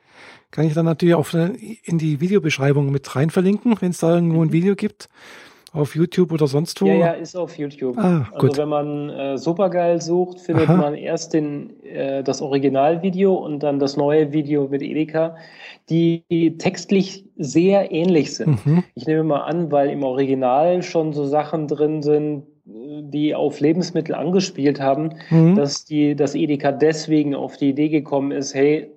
[0.50, 4.42] kann ich dann natürlich auch in die Videobeschreibung mit rein verlinken, wenn es da irgendwo
[4.42, 4.52] ein mhm.
[4.52, 5.08] Video gibt.
[5.72, 6.86] Auf YouTube oder sonst wo?
[6.86, 7.96] Ja, ja, ist auf YouTube.
[7.96, 8.58] Ah, also gut.
[8.58, 10.76] wenn man äh, supergeil sucht, findet Aha.
[10.76, 15.36] man erst den, äh, das Originalvideo und dann das neue Video mit Edeka,
[15.88, 18.64] die textlich sehr ähnlich sind.
[18.66, 18.84] Mhm.
[18.94, 24.14] Ich nehme mal an, weil im Original schon so Sachen drin sind, die auf Lebensmittel
[24.14, 25.54] angespielt haben, mhm.
[25.54, 28.90] dass die, dass Edeka deswegen auf die Idee gekommen ist, hey,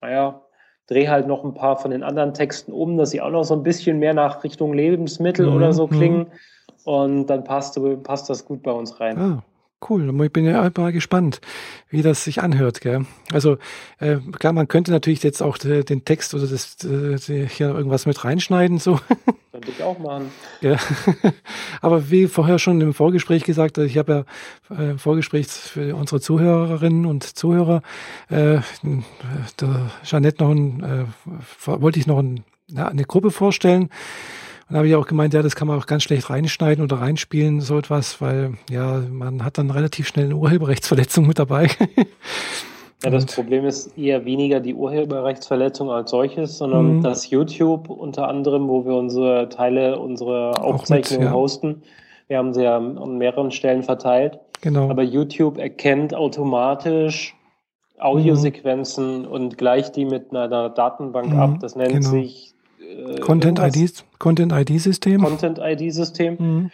[0.00, 0.42] naja,
[0.86, 3.54] drehe halt noch ein paar von den anderen Texten um, dass sie auch noch so
[3.54, 5.56] ein bisschen mehr nach Richtung Lebensmittel mhm.
[5.56, 6.18] oder so klingen.
[6.18, 6.26] Mhm.
[6.84, 9.18] Und dann passt, passt das gut bei uns rein.
[9.18, 9.42] Ah,
[9.88, 10.24] cool.
[10.24, 11.40] Ich bin ja mal gespannt,
[11.90, 12.80] wie das sich anhört.
[12.80, 13.06] Gell?
[13.32, 13.58] Also
[13.98, 18.24] äh, klar, man könnte natürlich jetzt auch den Text oder das äh, hier irgendwas mit
[18.24, 18.78] reinschneiden.
[18.78, 19.00] So.
[19.52, 20.30] Könnte ich auch machen.
[20.60, 20.76] Ja.
[21.80, 24.26] Aber wie vorher schon im Vorgespräch gesagt, ich habe
[24.70, 27.80] ja äh, Vorgespräch für unsere Zuhörerinnen und Zuhörer,
[28.28, 28.58] äh,
[29.60, 31.04] der Jeanette noch ein, äh,
[31.64, 33.88] wollte ich noch ein, ja, eine Gruppe vorstellen.
[34.68, 37.60] Und habe ich auch gemeint, ja, das kann man auch ganz schlecht reinschneiden oder reinspielen,
[37.60, 41.68] so etwas, weil ja, man hat dann relativ schnell eine Urheberrechtsverletzung mit dabei.
[43.04, 47.02] Ja, das Problem ist eher weniger die Urheberrechtsverletzung als solches, sondern mhm.
[47.02, 51.32] dass YouTube unter anderem, wo wir unsere Teile, unsere Aufzeichnungen ja.
[51.32, 51.82] hosten,
[52.28, 54.40] wir haben sie ja an mehreren Stellen verteilt.
[54.62, 54.90] Genau.
[54.90, 57.36] Aber YouTube erkennt automatisch
[57.98, 59.28] Audiosequenzen mhm.
[59.28, 61.38] und gleicht die mit einer Datenbank mhm.
[61.38, 61.58] ab.
[61.60, 62.10] Das nennt genau.
[62.10, 62.55] sich
[62.86, 65.22] äh, Content ID Content ID System.
[65.22, 66.36] Content ID System.
[66.38, 66.70] Mhm.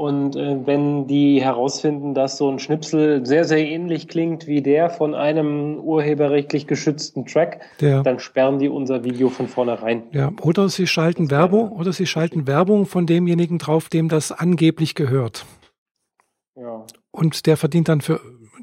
[0.00, 4.88] Und äh, wenn die herausfinden, dass so ein Schnipsel sehr, sehr ähnlich klingt wie der
[4.88, 10.04] von einem urheberrechtlich geschützten Track, der, dann sperren die unser Video von vornherein.
[10.12, 14.94] Ja, oder sie schalten Werbung, oder sie schalten Werbung von demjenigen drauf, dem das angeblich
[14.94, 15.44] gehört.
[16.56, 16.86] Ja.
[17.10, 18.20] Und der verdient dann für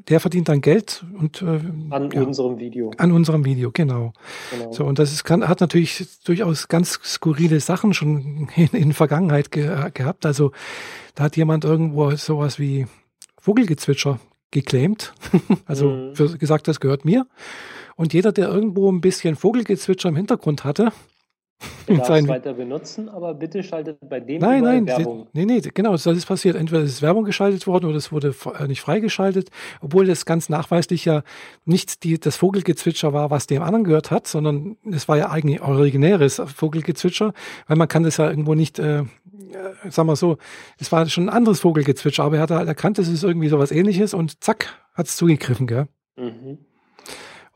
[0.08, 2.92] der verdient dann Geld und äh, an ja, unserem Video.
[2.96, 4.12] An unserem Video, genau.
[4.50, 4.72] genau.
[4.72, 9.50] So und das ist, kann, hat natürlich durchaus ganz skurrile Sachen schon in, in Vergangenheit
[9.50, 10.26] ge, gehabt.
[10.26, 10.52] Also
[11.14, 12.86] da hat jemand irgendwo sowas wie
[13.40, 15.14] Vogelgezwitscher geclaimt,
[15.66, 16.14] also mhm.
[16.14, 17.26] für, gesagt, das gehört mir.
[17.96, 20.92] Und jeder, der irgendwo ein bisschen Vogelgezwitscher im Hintergrund hatte,
[21.88, 25.26] Du darfst weiter benutzen, aber bitte schaltet bei dem nein, nein, Werbung.
[25.32, 26.54] Nein, nein, genau, das ist passiert.
[26.54, 31.04] Entweder ist Werbung geschaltet worden oder es wurde äh, nicht freigeschaltet, obwohl das ganz nachweislich
[31.04, 31.22] ja
[31.64, 35.60] nicht die, das Vogelgezwitscher war, was dem anderen gehört hat, sondern es war ja eigentlich
[35.60, 37.32] originäres Vogelgezwitscher,
[37.66, 39.04] weil man kann das ja irgendwo nicht, äh, äh
[39.88, 40.36] sagen wir so,
[40.78, 43.72] es war schon ein anderes Vogelgezwitscher, aber er hat halt erkannt, es ist irgendwie sowas
[43.72, 45.88] ähnliches und zack, hat es zugegriffen, gell?
[46.16, 46.58] Mhm.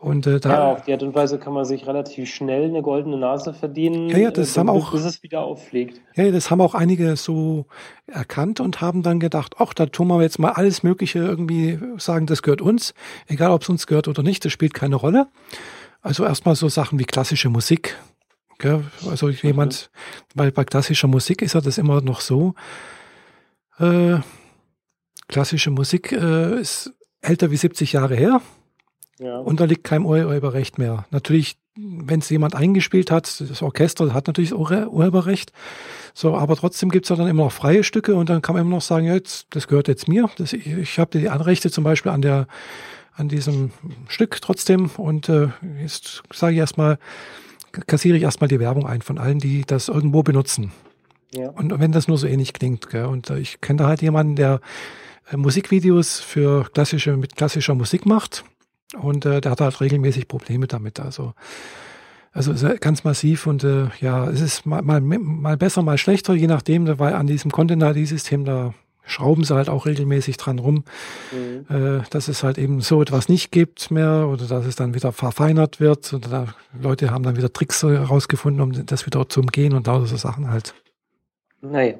[0.03, 2.83] Und, äh, da, ja, auf die Art und Weise kann man sich relativ schnell eine
[2.83, 6.01] goldene Nase verdienen, ja, ja, das äh, haben auch, bis es wieder auffliegt.
[6.17, 7.67] Ja, das haben auch einige so
[8.09, 12.27] erkannt und haben dann gedacht, ach, da tun wir jetzt mal alles Mögliche irgendwie sagen,
[12.27, 12.95] das gehört uns,
[13.29, 15.29] egal ob es uns gehört oder nicht, das spielt keine Rolle.
[16.01, 17.97] Also erstmal so Sachen wie klassische Musik.
[18.59, 18.83] Gell?
[19.09, 20.41] Also jemand, mhm.
[20.41, 22.55] weil bei klassischer Musik ist ja das immer noch so,
[23.79, 24.17] äh,
[25.29, 28.41] klassische Musik äh, ist älter wie 70 Jahre her
[29.23, 29.39] ja.
[29.39, 31.07] Und da liegt kein Urheberrecht mehr.
[31.11, 35.53] Natürlich, wenn es jemand eingespielt hat, das Orchester hat natürlich Urheberrecht.
[36.15, 38.77] So, aber trotzdem gibt's ja dann immer noch freie Stücke und dann kann man immer
[38.77, 40.29] noch sagen, ja, jetzt, das gehört jetzt mir.
[40.37, 42.47] Das, ich ich habe die Anrechte zum Beispiel an der
[43.15, 43.73] an diesem
[44.09, 45.49] Stück trotzdem und äh,
[45.83, 46.99] jetzt sage ich erstmal,
[47.87, 50.73] kassiere ich erstmal die Werbung ein von allen, die das irgendwo benutzen.
[51.35, 51.51] Ja.
[51.51, 52.91] Und wenn das nur so ähnlich klingt.
[52.91, 53.07] Gell?
[53.07, 54.61] Und äh, ich kenne da halt jemanden, der
[55.31, 58.45] äh, Musikvideos für klassische, mit klassischer Musik macht.
[59.01, 61.01] Und äh, der hat halt regelmäßig Probleme damit.
[61.01, 61.35] Also,
[62.33, 66.47] also ganz massiv und äh, ja, es ist mal, mal, mal besser, mal schlechter, je
[66.47, 68.75] nachdem, weil an diesem Content-ID-System da
[69.05, 70.85] schrauben sie halt auch regelmäßig dran rum,
[71.33, 71.75] mhm.
[71.75, 75.13] äh, dass es halt eben so etwas nicht gibt mehr oder dass es dann wieder
[75.13, 76.13] verfeinert wird.
[76.13, 76.47] Oder da,
[76.81, 80.51] Leute haben dann wieder Tricks herausgefunden, um das wieder zu umgehen und lauter so Sachen
[80.51, 80.75] halt.
[81.61, 81.95] Naja,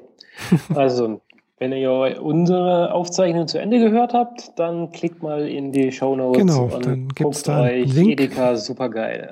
[0.73, 1.21] also
[1.63, 6.41] wenn ihr unsere Aufzeichnung zu Ende gehört habt, dann klickt mal in die Show Notes
[6.41, 8.11] genau, und dann gibt's da euch Link.
[8.11, 9.31] Edeka supergeil.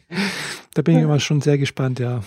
[0.74, 2.22] da bin ich immer schon sehr gespannt, ja.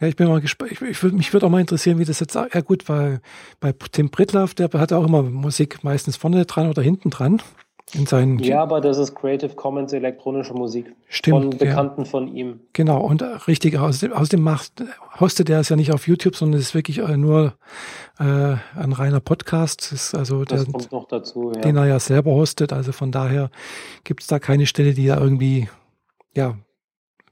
[0.00, 0.70] Ja, ich bin mal gespannt.
[0.70, 3.20] Ich, ich würd, mich würde auch mal interessieren, wie das jetzt, ja gut, weil
[3.58, 7.42] bei Tim Brittlaff, der hat auch immer Musik meistens vorne dran oder hinten dran.
[7.94, 10.94] In seinen ja, aber das ist Creative Commons elektronische Musik.
[11.08, 11.38] Stimmt.
[11.38, 12.06] Von Bekannten ja.
[12.08, 12.60] von ihm.
[12.72, 14.84] Genau, und richtig, außerdem, außerdem macht,
[15.18, 17.54] hostet er es ja nicht auf YouTube, sondern es ist wirklich äh, nur
[18.18, 19.90] äh, ein reiner Podcast.
[19.90, 21.60] Das, ist also das der, kommt noch dazu, ja.
[21.60, 22.72] Den er ja selber hostet.
[22.72, 23.50] Also von daher
[24.04, 25.68] gibt es da keine Stelle, die da irgendwie,
[26.36, 26.56] ja,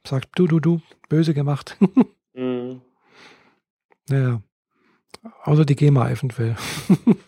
[0.06, 1.76] sagt, du, du, du, böse gemacht.
[2.34, 2.82] Mhm.
[4.08, 4.40] Naja.
[5.42, 6.54] Außer die GEMA eventuell.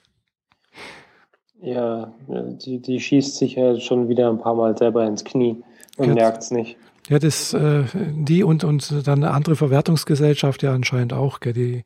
[1.62, 5.62] ja, die, die schießt sich ja schon wieder ein paar Mal selber ins Knie
[5.96, 6.76] und merkt es nicht.
[7.08, 11.84] Ja, das, äh, die und, und dann eine andere Verwertungsgesellschaft ja anscheinend auch, gell, die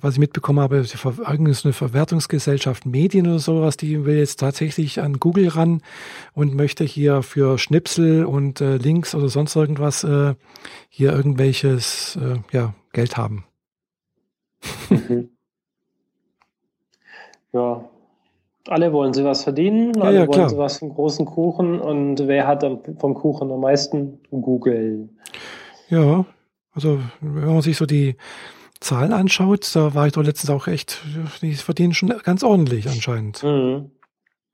[0.00, 5.48] was ich mitbekommen habe, eine Verwertungsgesellschaft Medien oder sowas, die will jetzt tatsächlich an Google
[5.48, 5.82] ran
[6.34, 10.34] und möchte hier für Schnipsel und äh, Links oder sonst irgendwas äh,
[10.88, 13.44] hier irgendwelches äh, ja, Geld haben.
[14.90, 15.30] Mhm.
[17.52, 17.88] Ja,
[18.68, 20.48] alle wollen sie was verdienen, alle ja, ja, wollen klar.
[20.48, 22.64] sie was vom großen Kuchen und wer hat
[22.98, 24.20] vom Kuchen am meisten?
[24.30, 25.08] Google.
[25.88, 26.24] Ja,
[26.72, 28.16] also wenn man sich so die
[28.80, 31.02] Zahlen anschaut, da war ich doch letztens auch echt,
[31.40, 33.42] die verdienen schon ganz ordentlich anscheinend.
[33.42, 33.90] Mhm.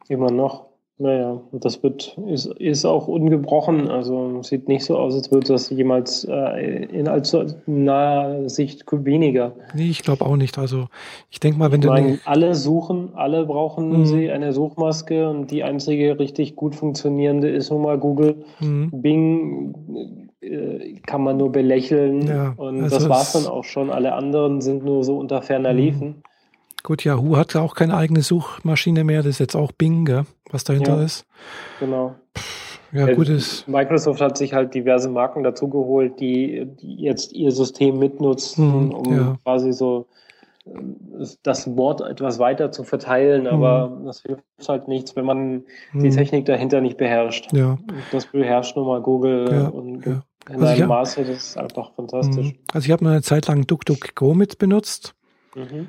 [0.08, 0.71] Immer noch.
[1.02, 3.88] Naja, das wird, ist, ist auch ungebrochen.
[3.88, 9.52] Also sieht nicht so aus, als würde das jemals äh, in allzu naher Sicht weniger.
[9.74, 10.58] Nee, ich glaube auch nicht.
[10.58, 10.86] Also
[11.28, 11.92] ich denke mal, wenn ich du.
[11.92, 14.06] Meine, alle suchen, alle brauchen mhm.
[14.06, 18.44] sie eine Suchmaske und die einzige richtig gut funktionierende ist nun mal Google.
[18.60, 18.90] Mhm.
[18.92, 19.74] Bing
[20.40, 23.90] äh, kann man nur belächeln ja, und also das war es dann auch schon.
[23.90, 25.78] Alle anderen sind nur so unter ferner mhm.
[26.82, 30.24] Gut, Yahoo hat ja auch keine eigene Suchmaschine mehr, das ist jetzt auch Bing, gell,
[30.50, 31.26] was dahinter ja, ist.
[31.78, 32.16] Genau.
[32.92, 33.66] Ja, äh, gut ist.
[33.68, 39.16] Microsoft hat sich halt diverse Marken dazugeholt, die, die jetzt ihr System mitnutzen, mhm, um
[39.16, 39.38] ja.
[39.44, 40.08] quasi so
[40.66, 40.70] äh,
[41.44, 44.04] das Wort etwas weiter zu verteilen, aber mhm.
[44.04, 45.62] das hilft halt nichts, wenn man
[45.94, 46.10] die mhm.
[46.10, 47.52] Technik dahinter nicht beherrscht.
[47.52, 47.78] Ja.
[48.10, 50.22] Das beherrscht nun mal Google ja, und ja.
[50.50, 52.52] in also einem Maße, das ist einfach fantastisch.
[52.52, 52.58] Mhm.
[52.72, 55.14] Also ich habe eine Zeit lang DuckDuckGo mit benutzt.
[55.54, 55.86] Mhm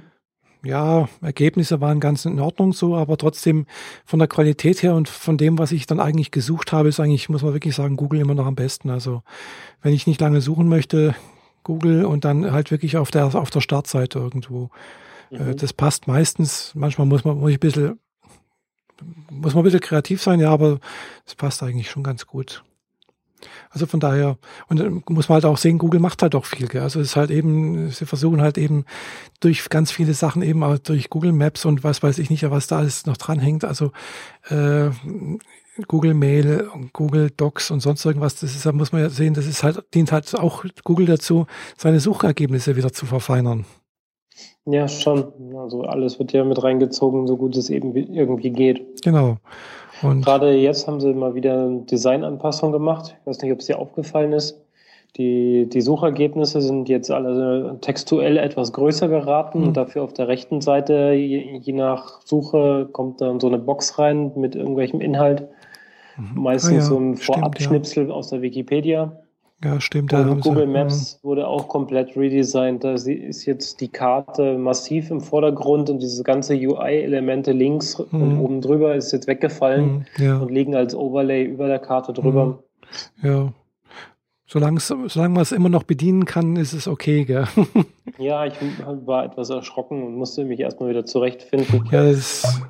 [0.66, 3.66] ja, Ergebnisse waren ganz in Ordnung so, aber trotzdem
[4.06, 7.28] von der Qualität her und von dem, was ich dann eigentlich gesucht habe, ist eigentlich,
[7.30, 8.90] muss man wirklich sagen, Google immer noch am besten.
[8.90, 9.24] Also
[9.82, 11.16] wenn ich nicht lange suchen möchte,
[11.64, 14.70] Google und dann halt wirklich auf der, auf der Startseite irgendwo.
[15.32, 15.58] Äh, mhm.
[15.58, 16.72] Das passt meistens.
[16.76, 18.00] Manchmal muss man, muss ich ein bisschen,
[19.30, 20.80] muss man ein bisschen kreativ sein, ja, aber
[21.26, 22.64] es passt eigentlich schon ganz gut.
[23.70, 26.68] Also von daher, und dann muss man halt auch sehen, Google macht halt auch viel.
[26.68, 26.82] Gell?
[26.82, 28.86] Also es ist halt eben, sie versuchen halt eben
[29.40, 32.68] durch ganz viele Sachen eben auch durch Google Maps und was weiß ich nicht, was
[32.68, 33.66] da alles noch dranhängt.
[33.66, 33.92] Also
[34.50, 34.90] äh,
[35.88, 39.48] Google Mail, Google Docs und sonst irgendwas, das ist, da muss man ja sehen, das
[39.48, 43.66] ist halt, dient halt auch Google dazu, seine Suchergebnisse wieder zu verfeinern.
[44.66, 45.26] Ja, schon.
[45.58, 49.02] Also alles wird ja mit reingezogen, so gut es eben irgendwie geht.
[49.04, 49.38] Genau.
[50.04, 53.16] Und Gerade jetzt haben sie mal wieder eine Designanpassung gemacht.
[53.22, 54.60] Ich weiß nicht, ob es dir aufgefallen ist.
[55.18, 59.68] Die, die Suchergebnisse sind jetzt alle textuell etwas größer geraten mhm.
[59.68, 64.00] und dafür auf der rechten Seite, je, je, nach Suche, kommt dann so eine Box
[64.00, 65.48] rein mit irgendwelchem Inhalt.
[66.18, 66.42] Mhm.
[66.42, 68.14] Meistens ah, ja, so ein Vorabschnipsel ja.
[68.14, 69.23] aus der Wikipedia.
[69.64, 70.12] Ja, stimmt.
[70.14, 71.24] Und Google Maps ja.
[71.24, 72.84] wurde auch komplett redesigned.
[72.84, 78.22] Da ist jetzt die Karte massiv im Vordergrund und diese ganze UI-Elemente links mhm.
[78.22, 80.38] und oben drüber ist jetzt weggefallen mhm, ja.
[80.38, 82.60] und liegen als Overlay über der Karte drüber.
[83.22, 83.28] Mhm.
[83.28, 83.54] Ja.
[84.46, 87.48] Solange, solange man es immer noch bedienen kann, ist es okay, gell?
[88.18, 88.54] Ja, ich
[89.06, 91.88] war etwas erschrocken und musste mich erstmal wieder zurechtfinden.
[91.90, 92.02] Ja,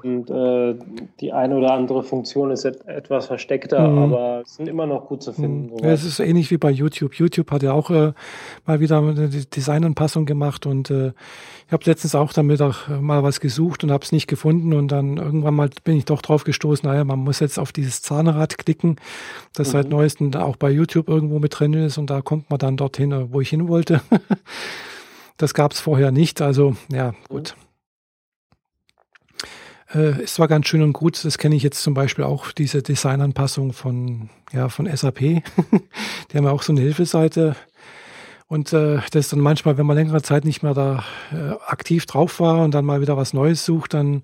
[0.04, 0.76] und äh,
[1.20, 3.98] die eine oder andere Funktion ist etwas versteckter, mhm.
[3.98, 5.76] aber sind immer noch gut zu finden.
[5.84, 7.16] Ja, es ist ähnlich wie bei YouTube.
[7.16, 8.14] YouTube hat ja auch äh,
[8.68, 11.14] mal wieder eine Designanpassung gemacht und äh,
[11.66, 14.90] ich habe letztens auch damit auch mal was gesucht und habe es nicht gefunden und
[14.90, 18.60] dann irgendwann mal bin ich doch drauf gestoßen, naja, man muss jetzt auf dieses Zahnrad
[18.60, 18.98] klicken,
[19.56, 19.72] das mhm.
[19.72, 23.30] seit neuestem auch bei YouTube irgendwo mit drin ist und da kommt man dann dorthin,
[23.32, 24.02] wo ich hin wollte.
[25.44, 26.42] das gab es vorher nicht.
[26.42, 27.56] Also ja, gut.
[29.94, 32.82] Äh, ist zwar ganz schön und gut, das kenne ich jetzt zum Beispiel auch, diese
[32.82, 35.20] Designanpassung von, ja, von SAP.
[35.20, 35.44] Die
[36.34, 37.56] haben ja auch so eine Hilfeseite.
[38.48, 42.06] Und äh, das ist dann manchmal, wenn man längere Zeit nicht mehr da äh, aktiv
[42.06, 44.24] drauf war und dann mal wieder was Neues sucht, dann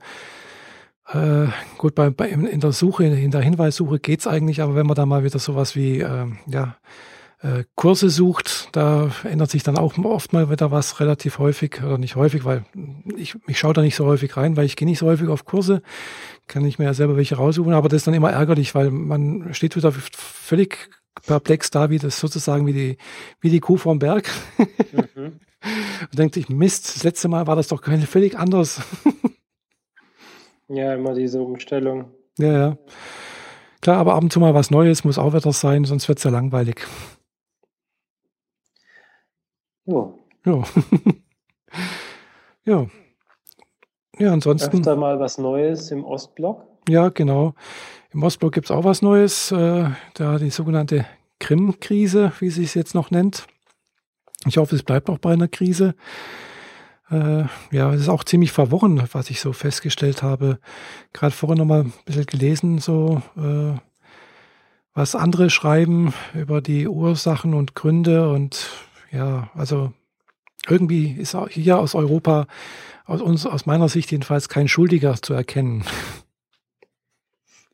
[1.12, 1.48] äh,
[1.78, 5.06] gut, bei, bei, in der Suche, in der Hinweissuche geht's eigentlich, aber wenn man da
[5.06, 6.78] mal wieder sowas wie äh, ja,
[7.42, 11.98] äh, Kurse sucht, da ändert sich dann auch oft mal wieder was relativ häufig, oder
[11.98, 12.66] nicht häufig, weil
[13.16, 15.46] ich, ich schaue da nicht so häufig rein, weil ich gehe nicht so häufig auf
[15.46, 15.82] Kurse,
[16.48, 19.54] kann ich mir ja selber welche raussuchen, aber das ist dann immer ärgerlich, weil man
[19.54, 20.90] steht wieder völlig
[21.26, 22.98] perplex da, wie das sozusagen wie die,
[23.42, 24.30] wie die Kuh vom Berg.
[25.16, 25.40] Mhm.
[26.02, 28.82] Und denkt sich, Mist, das letzte Mal war das doch völlig anders.
[30.70, 32.12] Ja, immer diese Umstellung.
[32.38, 32.78] Ja, ja.
[33.82, 36.24] Klar, aber ab und zu mal was Neues muss auch wieder sein, sonst wird es
[36.24, 36.86] ja langweilig.
[39.90, 40.14] Ja.
[40.46, 40.64] Ja.
[42.66, 42.88] ja.
[44.20, 44.78] Ja, ansonsten.
[44.78, 46.68] Öfter mal was Neues im Ostblock?
[46.88, 47.54] Ja, genau.
[48.12, 49.52] Im Ostblock gibt es auch was Neues.
[49.52, 51.06] Äh, da die sogenannte
[51.40, 53.48] Krim-Krise, wie sie es jetzt noch nennt.
[54.46, 55.96] Ich hoffe, es bleibt auch bei einer Krise.
[57.10, 60.60] Äh, ja, es ist auch ziemlich verworren, was ich so festgestellt habe.
[61.14, 63.80] Gerade vorhin nochmal ein bisschen gelesen, so äh,
[64.94, 68.70] was andere schreiben über die Ursachen und Gründe und
[69.12, 69.92] ja, also
[70.68, 72.48] irgendwie ist auch hier aus Europa,
[73.06, 75.84] aus uns, aus meiner Sicht jedenfalls kein Schuldiger zu erkennen.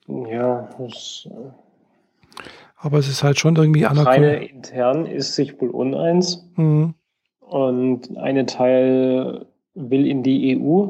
[0.07, 2.45] Ja, das, äh,
[2.77, 4.17] aber es ist halt schon irgendwie anerkannt.
[4.17, 6.47] Reine intern ist sich wohl uneins.
[6.55, 6.93] Mhm.
[7.39, 10.87] Und eine Teil will in die EU.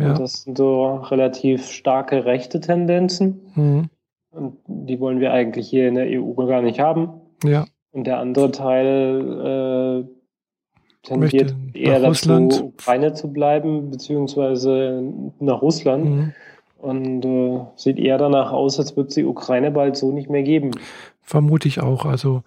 [0.00, 0.14] Ja.
[0.14, 3.40] Das sind so relativ starke rechte Tendenzen.
[3.54, 3.90] Mhm.
[4.30, 7.20] Und die wollen wir eigentlich hier in der EU gar nicht haben.
[7.44, 7.66] Ja.
[7.96, 12.62] Und der andere Teil äh, tendiert eher dazu, Russland.
[12.62, 15.02] Ukraine zu bleiben, beziehungsweise
[15.40, 16.04] nach Russland.
[16.04, 16.32] Mhm.
[16.76, 20.42] Und äh, sieht eher danach aus, als würde es die Ukraine bald so nicht mehr
[20.42, 20.72] geben.
[21.22, 22.04] Vermute ich auch.
[22.04, 22.42] Also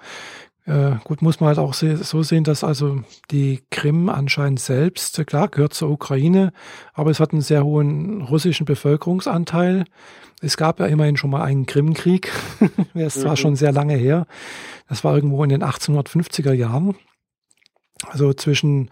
[0.69, 3.01] äh, gut, muss man halt auch so sehen, dass also
[3.31, 6.53] die Krim anscheinend selbst, klar, gehört zur Ukraine,
[6.93, 9.85] aber es hat einen sehr hohen russischen Bevölkerungsanteil.
[10.41, 12.31] Es gab ja immerhin schon mal einen Krimkrieg.
[12.93, 13.21] Der ist mhm.
[13.21, 14.27] zwar schon sehr lange her.
[14.87, 16.95] Das war irgendwo in den 1850er Jahren.
[18.07, 18.91] Also zwischen,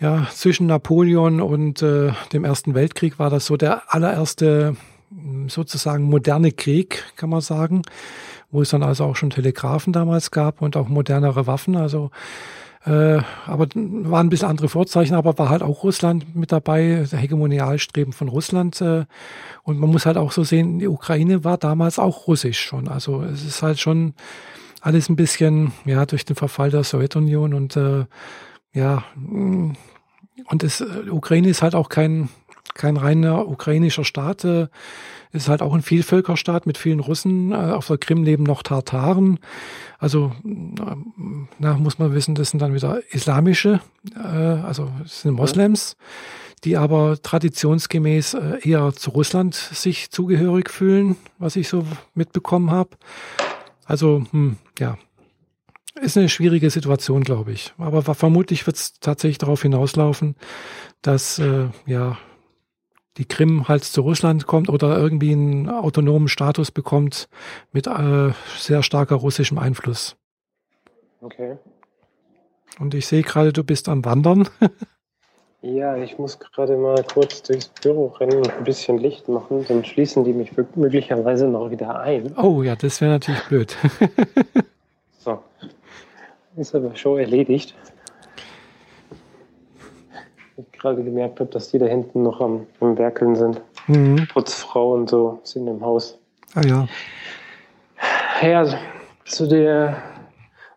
[0.00, 4.76] ja, zwischen Napoleon und äh, dem Ersten Weltkrieg war das so der allererste
[5.46, 7.82] sozusagen moderne Krieg, kann man sagen
[8.56, 11.76] wo es dann also auch schon Telegrafen damals gab und auch modernere Waffen.
[11.76, 12.10] Also
[12.86, 17.18] äh, aber waren ein bisschen andere Vorzeichen, aber war halt auch Russland mit dabei, der
[17.18, 18.80] Hegemonialstreben von Russland.
[18.80, 19.04] Äh,
[19.62, 22.88] und man muss halt auch so sehen, die Ukraine war damals auch russisch schon.
[22.88, 24.14] Also es ist halt schon
[24.80, 28.06] alles ein bisschen, ja, durch den Verfall der Sowjetunion und äh,
[28.72, 32.30] ja, und es, Ukraine ist halt auch kein,
[32.72, 34.44] kein reiner ukrainischer Staat.
[34.44, 34.68] Äh,
[35.32, 37.52] ist halt auch ein Vielvölkerstaat mit vielen Russen.
[37.52, 39.38] Äh, auf der Krim leben noch Tartaren.
[39.98, 43.80] Also na, muss man wissen, das sind dann wieder islamische,
[44.14, 45.96] äh, also das sind Moslems,
[46.64, 52.90] die aber traditionsgemäß äh, eher zu Russland sich zugehörig fühlen, was ich so mitbekommen habe.
[53.84, 54.98] Also hm, ja,
[56.00, 57.72] ist eine schwierige Situation, glaube ich.
[57.78, 60.36] Aber vermutlich wird es tatsächlich darauf hinauslaufen,
[61.02, 62.18] dass äh, ja
[63.18, 67.28] die Krim halt zu Russland kommt oder irgendwie einen autonomen Status bekommt
[67.72, 70.16] mit äh, sehr starker russischem Einfluss.
[71.20, 71.56] Okay.
[72.78, 74.48] Und ich sehe gerade, du bist am Wandern.
[75.62, 79.84] ja, ich muss gerade mal kurz durchs Büro rennen und ein bisschen Licht machen, dann
[79.84, 82.36] schließen die mich möglicherweise noch wieder ein.
[82.36, 83.76] Oh ja, das wäre natürlich blöd.
[85.18, 85.42] so.
[86.56, 87.74] Ist aber schon erledigt
[90.72, 93.60] gerade gemerkt habe, dass die da hinten noch am, am Werkeln sind.
[93.86, 94.26] Mhm.
[94.32, 96.18] Putzfrau und so sind im Haus.
[96.54, 96.88] Ah ja.
[98.42, 98.66] Ja,
[99.24, 99.96] zu der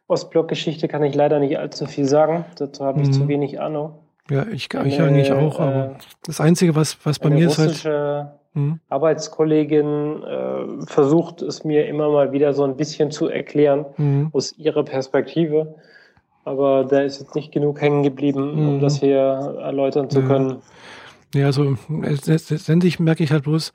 [0.07, 2.45] Ostblock-Geschichte kann ich leider nicht allzu viel sagen.
[2.57, 3.13] Dazu habe ich mhm.
[3.13, 3.93] zu wenig Ahnung.
[4.29, 5.89] Ja, ich, eine, ich eigentlich auch, aber äh,
[6.23, 8.29] das Einzige, was, was bei mir ist halt.
[8.53, 8.79] Mhm.
[8.89, 14.29] Arbeitskollegin äh, versucht es mir immer mal wieder so ein bisschen zu erklären mhm.
[14.33, 15.75] aus ihrer Perspektive
[16.49, 18.79] aber da ist jetzt nicht genug hängen geblieben, um mhm.
[18.79, 19.19] das hier
[19.61, 20.57] erläutern zu können.
[21.35, 23.71] Ja, also letztendlich merke ich halt bloß,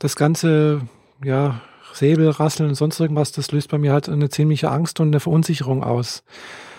[0.00, 0.80] das ganze,
[1.22, 1.60] ja,
[1.92, 5.84] Säbelrasseln und sonst irgendwas, das löst bei mir halt eine ziemliche Angst und eine Verunsicherung
[5.84, 6.24] aus.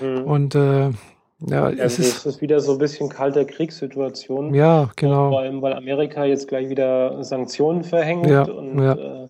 [0.02, 0.24] Mhm.
[0.24, 0.90] Und äh,
[1.40, 4.54] ja, also es ist, ist wieder so ein bisschen kalte Kriegssituation.
[4.54, 5.30] Ja, genau.
[5.30, 8.94] Vor allem, weil Amerika jetzt gleich wieder Sanktionen verhängt ja, und ja.
[8.94, 9.28] Äh,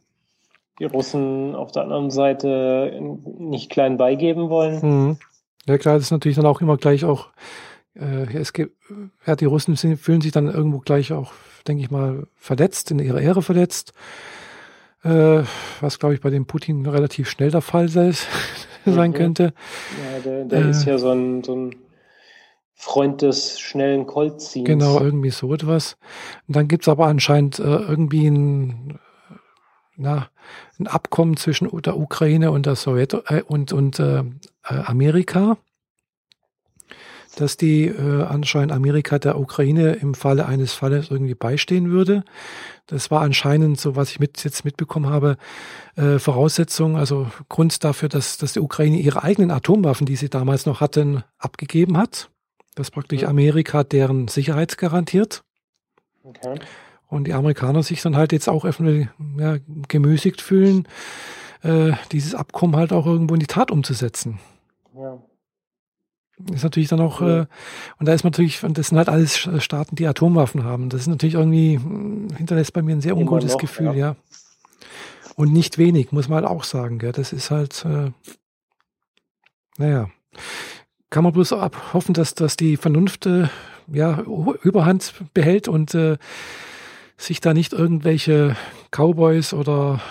[0.80, 3.00] die Russen auf der anderen Seite
[3.38, 4.80] nicht klein beigeben wollen.
[4.82, 5.18] Mhm.
[5.68, 7.30] Ja klar, das ist natürlich dann auch immer gleich auch
[7.96, 8.76] äh, es gibt,
[9.26, 11.32] ja, die Russen fühlen sich dann irgendwo gleich auch,
[11.68, 13.94] denke ich mal, verletzt, in ihrer Ehre verletzt.
[15.04, 15.44] Äh,
[15.82, 18.12] was, glaube ich, bei dem Putin relativ schnell der Fall sei,
[18.86, 19.16] sein mhm.
[19.16, 19.54] könnte.
[20.14, 21.76] Ja, der, der äh, ist ja so ein, so ein
[22.74, 24.68] Freund des schnellen Coltziehens.
[24.68, 25.98] Genau, irgendwie so etwas.
[26.48, 29.00] Und dann gibt's aber anscheinend äh, irgendwie ein,
[29.96, 30.28] na,
[30.80, 34.24] ein Abkommen zwischen der Ukraine und der Sowjet äh, und, und äh
[34.66, 35.58] Amerika
[37.36, 42.24] dass die äh, anscheinend Amerika der Ukraine im Falle eines Falles irgendwie beistehen würde.
[42.88, 45.38] Das war anscheinend, so was ich mit, jetzt mitbekommen habe,
[45.96, 50.66] äh, Voraussetzung, also Grund dafür, dass, dass die Ukraine ihre eigenen Atomwaffen, die sie damals
[50.66, 52.30] noch hatten, abgegeben hat.
[52.76, 53.30] Das praktisch ja.
[53.30, 55.44] Amerika deren Sicherheit garantiert.
[56.24, 56.60] Okay.
[57.08, 59.08] Und die Amerikaner sich dann halt jetzt auch öffentlich
[59.38, 59.58] ja,
[59.88, 60.88] gemüßigt fühlen,
[61.62, 64.40] äh, dieses Abkommen halt auch irgendwo in die Tat umzusetzen.
[66.52, 67.46] Ist natürlich dann auch, äh,
[67.98, 70.90] und da ist man natürlich, und das sind halt alles Staaten, die Atomwaffen haben.
[70.90, 73.94] Das ist natürlich irgendwie, hm, hinterlässt bei mir ein sehr ungutes noch, Gefühl, ja.
[73.94, 74.16] ja.
[75.36, 77.14] Und nicht wenig, muss man halt auch sagen, gell.
[77.14, 78.12] Das ist halt, äh,
[79.78, 80.10] naja.
[81.10, 83.48] Kann man bloß ab hoffen, dass, dass die Vernunft äh,
[83.88, 84.22] ja,
[84.64, 86.18] Überhand behält und äh,
[87.18, 88.58] sich da nicht irgendwelche
[88.92, 90.02] Cowboys oder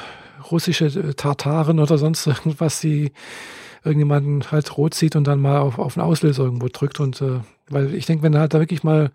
[0.51, 3.12] russische Tartaren oder sonst irgendwas, die
[3.85, 7.01] irgendjemanden halt rot sieht und dann mal auf, auf einen Auslöser irgendwo drückt.
[7.01, 9.11] Und äh, weil ich denke, wenn halt da wirklich mal,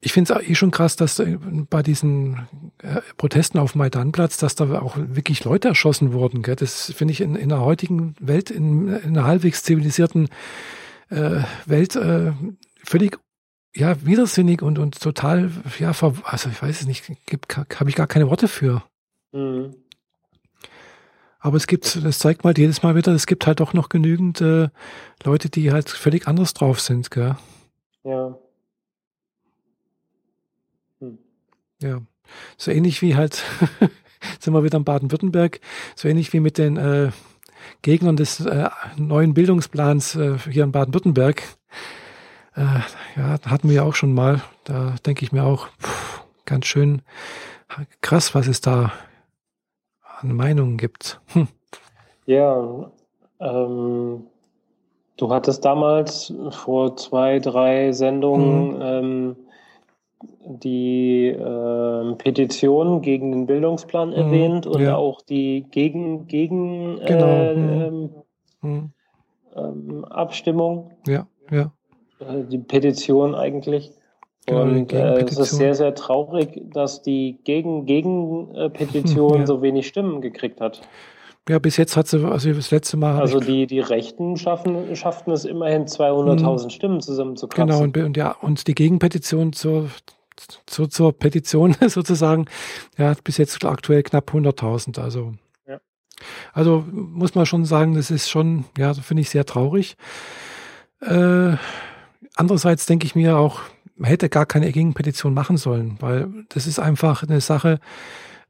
[0.00, 1.22] ich finde es eh schon krass, dass
[1.70, 2.46] bei diesen
[2.82, 6.42] äh, Protesten auf Maidanplatz, dass da auch wirklich Leute erschossen wurden.
[6.42, 6.56] Gell?
[6.56, 10.28] Das finde ich in, in der heutigen Welt, in, in einer halbwegs zivilisierten
[11.10, 12.32] äh, Welt äh,
[12.84, 13.18] völlig
[13.74, 17.04] ja, widersinnig und, und total, ja, also ich weiß es nicht,
[17.78, 18.82] habe ich gar keine Worte für.
[19.32, 19.74] Mhm.
[21.46, 24.40] Aber es gibt, das zeigt mal jedes Mal wieder, es gibt halt doch noch genügend
[24.40, 24.68] äh,
[25.22, 27.36] Leute, die halt völlig anders drauf sind, gell?
[28.02, 28.36] Ja.
[30.98, 31.18] Hm.
[31.80, 32.00] Ja.
[32.56, 33.44] So ähnlich wie halt,
[34.40, 35.60] sind wir wieder in Baden-Württemberg,
[35.94, 37.12] so ähnlich wie mit den äh,
[37.80, 41.44] Gegnern des äh, neuen Bildungsplans äh, hier in Baden-Württemberg.
[42.56, 42.80] Äh,
[43.14, 44.42] ja, hatten wir auch schon mal.
[44.64, 47.02] Da denke ich mir auch, pff, ganz schön
[48.00, 48.92] krass, was es da
[50.20, 51.20] an Meinungen gibt.
[51.32, 51.48] Hm.
[52.26, 52.90] Ja,
[53.40, 54.24] ähm,
[55.16, 58.82] du hattest damals vor zwei, drei Sendungen mhm.
[58.82, 59.36] ähm,
[60.46, 64.14] die äh, Petition gegen den Bildungsplan mhm.
[64.14, 64.96] erwähnt und ja.
[64.96, 67.26] auch die gegen, gegen genau.
[67.26, 68.10] äh, mhm.
[68.62, 70.04] ähm.
[70.04, 70.90] Abstimmung.
[71.06, 71.72] Ja, ja.
[72.20, 73.92] Äh, die Petition eigentlich.
[74.46, 79.46] Genau, und äh, es ist sehr, sehr traurig, dass die Gegen-Gegen-Petition ja.
[79.46, 80.82] so wenig Stimmen gekriegt hat.
[81.48, 83.20] Ja, bis jetzt hat sie, also das letzte Mal.
[83.20, 86.70] Also die, die Rechten schaffen, schafften es immerhin 200.000 mhm.
[86.70, 87.68] Stimmen zusammenzukratzen.
[87.68, 89.88] Genau, und, und, ja, und die Gegenpetition zur,
[90.66, 92.46] zur, zur Petition sozusagen,
[92.98, 95.00] ja, hat bis jetzt aktuell knapp 100.000.
[95.00, 95.34] Also,
[95.68, 95.78] ja.
[96.52, 99.96] also muss man schon sagen, das ist schon, ja, finde ich sehr traurig.
[101.00, 101.56] Äh,
[102.34, 103.60] andererseits denke ich mir auch,
[103.96, 107.80] man hätte gar keine Gegenpetition machen sollen, weil das ist einfach eine Sache,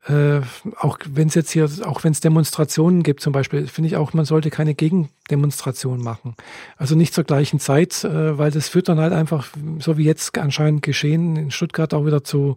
[0.09, 0.41] äh,
[0.79, 4.13] auch wenn es jetzt hier, auch wenn es Demonstrationen gibt zum Beispiel, finde ich auch,
[4.13, 6.37] man sollte keine Gegendemonstration machen.
[6.77, 9.49] Also nicht zur gleichen Zeit, äh, weil das führt dann halt einfach,
[9.81, 12.57] so wie jetzt anscheinend geschehen, in Stuttgart auch wieder zu,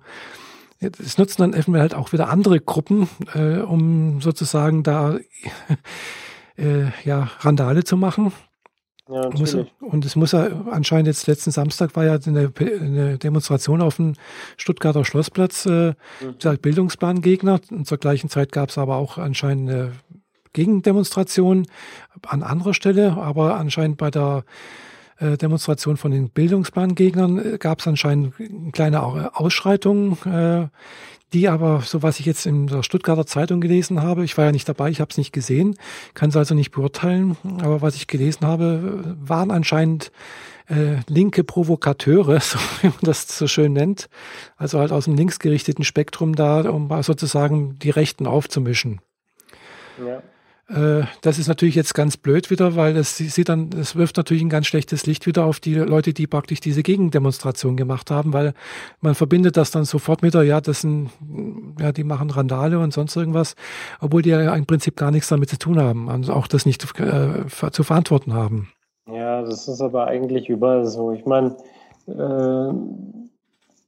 [0.79, 5.17] es nutzen dann eventuell halt auch wieder andere Gruppen, äh, um sozusagen da
[6.57, 8.31] äh, ja, Randale zu machen.
[9.11, 13.81] Ja, muss, und es muss ja anscheinend jetzt letzten Samstag war ja eine, eine Demonstration
[13.81, 14.13] auf dem
[14.55, 16.57] Stuttgarter Schlossplatz, äh, mhm.
[16.61, 17.59] Bildungsplangegner.
[17.71, 19.91] Und zur gleichen Zeit gab es aber auch anscheinend eine
[20.53, 21.65] Gegendemonstration
[22.27, 24.43] an anderer Stelle, aber anscheinend bei der
[25.19, 28.33] äh, Demonstration von den Bildungsplangegnern äh, gab es anscheinend
[28.73, 30.67] kleine Ausschreitungen, äh,
[31.33, 34.51] die aber, so was ich jetzt in der Stuttgarter Zeitung gelesen habe, ich war ja
[34.51, 35.75] nicht dabei, ich habe es nicht gesehen,
[36.15, 40.11] kann es also nicht beurteilen, aber was ich gelesen habe, waren anscheinend
[40.67, 44.09] äh, linke Provokateure, so wie man das so schön nennt,
[44.57, 49.01] also halt aus dem linksgerichteten Spektrum da, um sozusagen die Rechten aufzumischen.
[50.03, 50.23] Ja.
[50.69, 54.43] Äh, das ist natürlich jetzt ganz blöd wieder, weil das sieht dann, das wirft natürlich
[54.43, 58.53] ein ganz schlechtes Licht wieder auf die Leute, die praktisch diese Gegendemonstration gemacht haben, weil
[59.01, 61.09] man verbindet das dann sofort mit der, ja, das sind,
[61.79, 63.55] ja, die machen Randale und sonst irgendwas,
[63.99, 66.83] obwohl die ja im Prinzip gar nichts damit zu tun haben, also auch das nicht
[66.99, 68.69] äh, zu verantworten haben.
[69.11, 71.11] Ja, das ist aber eigentlich überall so.
[71.11, 71.55] Ich meine,
[72.07, 72.73] äh,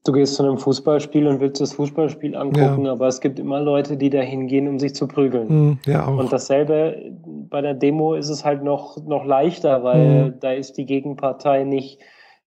[0.04, 2.91] du gehst zu einem Fußballspiel und willst das Fußballspiel angucken, ja.
[2.91, 5.47] aber es gibt immer Leute, die da hingehen, um sich zu prügeln.
[5.47, 6.18] Mhm, ja, auch.
[6.18, 7.14] Und dasselbe
[7.49, 10.34] bei der Demo ist es halt noch, noch leichter, weil mhm.
[10.39, 11.99] da ist die Gegenpartei nicht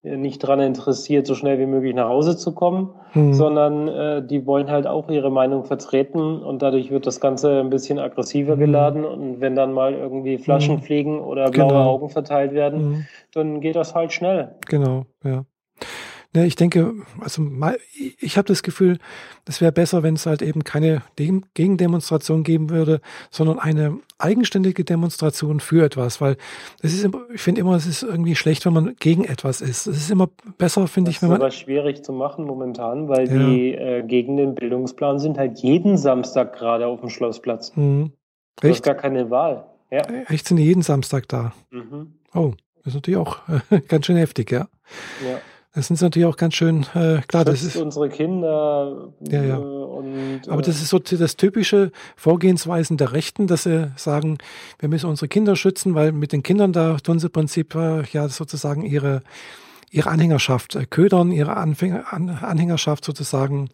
[0.04, 3.34] nicht daran interessiert, so schnell wie möglich nach Hause zu kommen, mhm.
[3.34, 7.70] sondern äh, die wollen halt auch ihre Meinung vertreten und dadurch wird das Ganze ein
[7.70, 8.60] bisschen aggressiver mhm.
[8.60, 10.82] geladen und wenn dann mal irgendwie Flaschen mhm.
[10.82, 11.86] fliegen oder blaue genau.
[11.86, 13.06] Augen verteilt werden, mhm.
[13.34, 14.56] dann geht das halt schnell.
[14.68, 15.46] Genau, ja.
[16.36, 17.44] Ne, ich denke, also
[18.20, 18.98] ich habe das Gefühl,
[19.48, 25.60] es wäre besser, wenn es halt eben keine Gegendemonstration geben würde, sondern eine eigenständige Demonstration
[25.60, 26.38] für etwas, weil
[26.82, 29.86] es ist, ich finde immer, es ist irgendwie schlecht, wenn man gegen etwas ist.
[29.86, 30.28] Es ist immer
[30.58, 31.40] besser, finde ich, wenn man.
[31.40, 33.38] Das ist aber schwierig zu machen momentan, weil ja.
[33.38, 37.76] die äh, gegen den Bildungsplan sind halt jeden Samstag gerade auf dem Schlossplatz.
[37.76, 38.14] Mhm.
[38.60, 39.66] Du hast gar keine Wahl.
[39.92, 40.02] Ja.
[40.30, 41.54] Echt sind die jeden Samstag da.
[41.70, 42.16] Mhm.
[42.34, 43.38] Oh, das ist natürlich auch
[43.70, 44.68] äh, ganz schön heftig, ja.
[45.24, 45.40] Ja.
[45.76, 49.10] Das ist natürlich auch ganz schön, äh, klar, das ist unsere Kinder.
[49.28, 49.58] Ja, ja.
[49.58, 54.38] Äh, und, Aber das ist so das typische Vorgehensweisen der Rechten, dass sie sagen,
[54.78, 58.04] wir müssen unsere Kinder schützen, weil mit den Kindern da tun sie im Prinzip äh,
[58.12, 59.24] ja sozusagen ihre
[59.94, 63.70] ihre Anhängerschaft äh, ködern, ihre Anfänger, Anhängerschaft sozusagen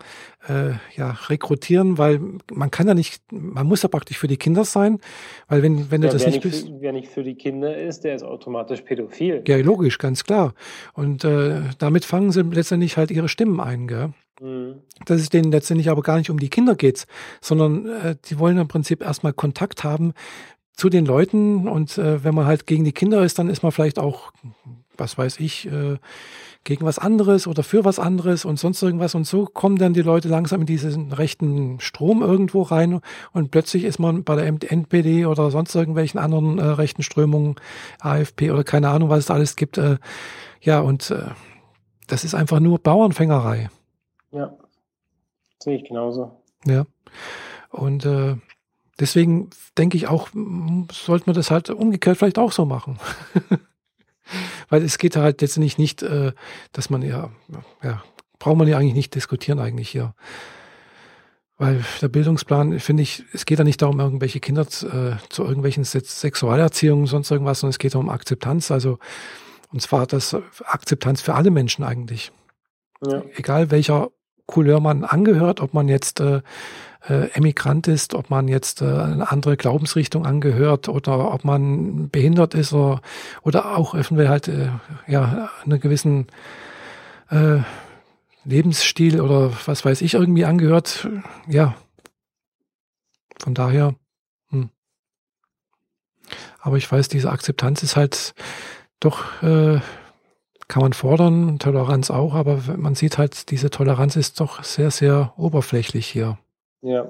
[0.47, 2.19] äh, ja rekrutieren, weil
[2.51, 4.99] man kann ja nicht, man muss ja praktisch für die Kinder sein,
[5.47, 8.15] weil wenn wenn ja, du das nicht, bist, wer nicht für die Kinder ist, der
[8.15, 9.43] ist automatisch pädophil.
[9.47, 10.53] Ja, logisch, ganz klar.
[10.93, 14.13] Und äh, damit fangen sie letztendlich halt ihre Stimmen ein, gell?
[14.41, 14.81] Mhm.
[15.05, 17.07] Dass es denen letztendlich aber gar nicht um die Kinder geht,
[17.39, 20.13] sondern äh, die wollen im Prinzip erstmal Kontakt haben
[20.73, 23.71] zu den Leuten und äh, wenn man halt gegen die Kinder ist, dann ist man
[23.71, 24.31] vielleicht auch
[24.99, 25.97] was weiß ich, äh,
[26.63, 29.15] gegen was anderes oder für was anderes und sonst irgendwas.
[29.15, 33.85] Und so kommen dann die Leute langsam in diesen rechten Strom irgendwo rein und plötzlich
[33.85, 37.55] ist man bei der NPD oder sonst irgendwelchen anderen äh, rechten Strömungen,
[37.99, 39.77] AFP oder keine Ahnung, was es alles gibt.
[39.77, 39.97] Äh,
[40.61, 41.29] ja, und äh,
[42.07, 43.69] das ist einfach nur Bauernfängerei.
[44.31, 44.53] Ja,
[45.59, 46.43] sehe ich genauso.
[46.65, 46.85] Ja,
[47.69, 48.35] und äh,
[48.99, 50.29] deswegen denke ich auch,
[50.91, 52.99] sollte man das halt umgekehrt vielleicht auch so machen.
[54.69, 56.33] Weil es geht halt letztendlich nicht, äh,
[56.71, 57.31] dass man ja,
[57.83, 58.03] ja,
[58.37, 60.13] braucht man ja eigentlich nicht diskutieren eigentlich hier.
[61.57, 65.83] Weil der Bildungsplan, finde ich, es geht ja nicht darum, irgendwelche Kinder äh, zu irgendwelchen
[65.83, 68.71] Sexualerziehungen, sonst irgendwas, sondern es geht um Akzeptanz.
[68.71, 68.97] Also,
[69.71, 72.31] und zwar das Akzeptanz für alle Menschen eigentlich.
[73.05, 73.23] Ja.
[73.35, 74.09] Egal welcher
[74.45, 76.41] Couleur man angehört, ob man jetzt äh,
[77.09, 82.53] äh, Emigrant ist, ob man jetzt äh, eine andere Glaubensrichtung angehört oder ob man behindert
[82.53, 83.01] ist oder,
[83.41, 84.69] oder auch eventuell halt äh,
[85.07, 86.27] ja einen gewissen
[87.29, 87.59] äh,
[88.45, 91.07] Lebensstil oder was weiß ich irgendwie angehört.
[91.47, 91.75] Ja,
[93.39, 93.95] von daher.
[94.49, 94.69] Hm.
[96.59, 98.33] Aber ich weiß, diese Akzeptanz ist halt
[98.99, 99.79] doch, äh,
[100.67, 105.33] kann man fordern, Toleranz auch, aber man sieht halt, diese Toleranz ist doch sehr, sehr
[105.37, 106.37] oberflächlich hier.
[106.81, 107.07] Ja.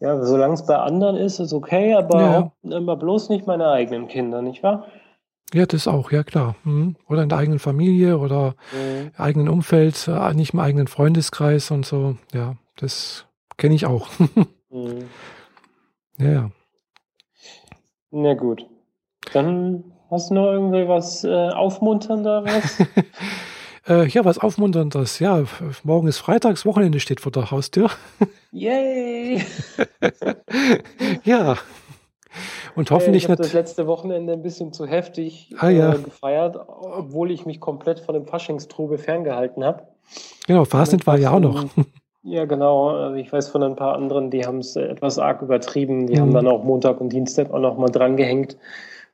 [0.00, 2.76] Ja, solange es bei anderen ist, ist okay, aber ja.
[2.76, 4.86] immer bloß nicht meine eigenen Kinder, nicht wahr?
[5.52, 6.56] Ja, das auch, ja klar.
[6.64, 6.96] Mhm.
[7.08, 9.10] Oder in der eigenen Familie oder mhm.
[9.18, 12.16] eigenen Umfeld, äh, nicht im eigenen Freundeskreis und so.
[12.32, 13.26] Ja, das
[13.58, 14.08] kenne ich auch.
[14.70, 15.08] mhm.
[16.18, 16.50] Ja.
[18.10, 18.66] Na gut.
[19.34, 22.78] Dann hast du noch irgendwie was äh, Aufmunternderes?
[23.90, 25.18] Äh, ja, was Aufmunterndes.
[25.18, 25.42] Ja,
[25.82, 27.90] morgen ist Freitags, Wochenende steht vor der Haustür.
[28.52, 29.44] Yay!
[31.24, 31.56] ja.
[32.76, 35.94] Und hoffentlich ich habe das letzte Wochenende ein bisschen zu heftig ah, ja.
[35.94, 39.82] äh, gefeiert, obwohl ich mich komplett von dem Faschingstrube ferngehalten habe.
[40.46, 41.64] Genau, Fastnet war ja auch noch.
[42.22, 42.90] Ja, genau.
[42.90, 46.06] Also ich weiß von ein paar anderen, die haben es etwas arg übertrieben.
[46.06, 46.20] Die mhm.
[46.20, 48.56] haben dann auch Montag und Dienstag auch noch mal dran gehängt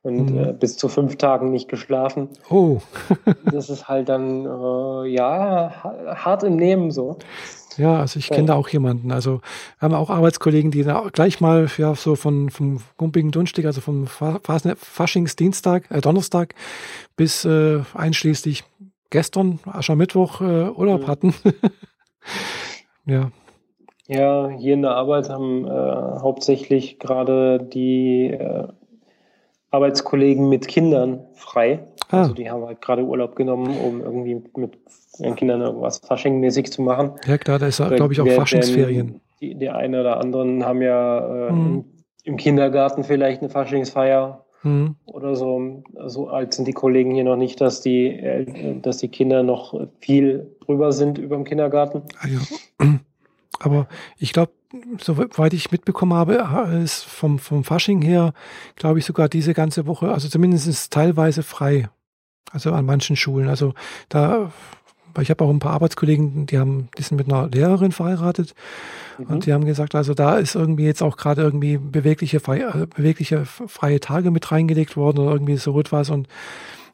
[0.07, 0.38] und mhm.
[0.38, 2.28] äh, bis zu fünf Tagen nicht geschlafen.
[2.48, 2.78] Oh.
[3.44, 7.18] das ist halt dann, äh, ja, hart im Nehmen so.
[7.76, 8.46] Ja, also ich kenne ja.
[8.46, 9.11] da auch jemanden.
[9.11, 9.40] Also
[9.78, 13.80] wir haben auch Arbeitskollegen, die da gleich mal ja so von vom gumpigen Dunstig, also
[13.80, 16.54] vom Faschingsdienstag, äh, Donnerstag
[17.16, 18.64] bis äh, einschließlich
[19.11, 21.07] gestern, Aschermittwoch, äh, Urlaub mhm.
[21.09, 21.34] hatten.
[23.04, 23.30] ja.
[24.09, 28.68] Ja, hier in der Arbeit haben äh, hauptsächlich gerade die äh,
[29.70, 31.86] Arbeitskollegen mit Kindern frei.
[32.10, 32.22] Ah.
[32.22, 34.78] Also die haben halt gerade Urlaub genommen, um irgendwie mit
[35.18, 37.12] ihren Kindern irgendwas Faschingmäßig zu machen.
[37.26, 39.20] Ja klar, da ist glaube ich auch Faschingsferien.
[39.40, 41.84] Die, die eine oder anderen haben ja äh, mhm.
[42.24, 44.96] im Kindergarten vielleicht eine Faschingsfeier mhm.
[45.04, 45.82] oder so.
[46.06, 49.78] So alt sind die Kollegen hier noch nicht, dass die, äh, dass die Kinder noch
[50.00, 52.02] viel drüber sind über dem Kindergarten.
[52.18, 52.98] Ah, ja.
[53.61, 53.88] Aber
[54.18, 54.52] ich glaube,
[55.00, 56.34] soweit ich mitbekommen habe,
[56.82, 58.32] ist vom, vom Fasching her,
[58.74, 61.88] glaube ich, sogar diese ganze Woche, also zumindest teilweise frei.
[62.52, 63.48] Also an manchen Schulen.
[63.48, 63.74] Also
[64.09, 64.52] da,
[65.14, 68.54] weil ich habe auch ein paar Arbeitskollegen, die haben, die sind mit einer Lehrerin verheiratet
[69.18, 69.26] mhm.
[69.26, 73.44] und die haben gesagt, also da ist irgendwie jetzt auch gerade irgendwie bewegliche, freie, bewegliche
[73.46, 76.28] freie Tage mit reingelegt worden oder irgendwie so etwas und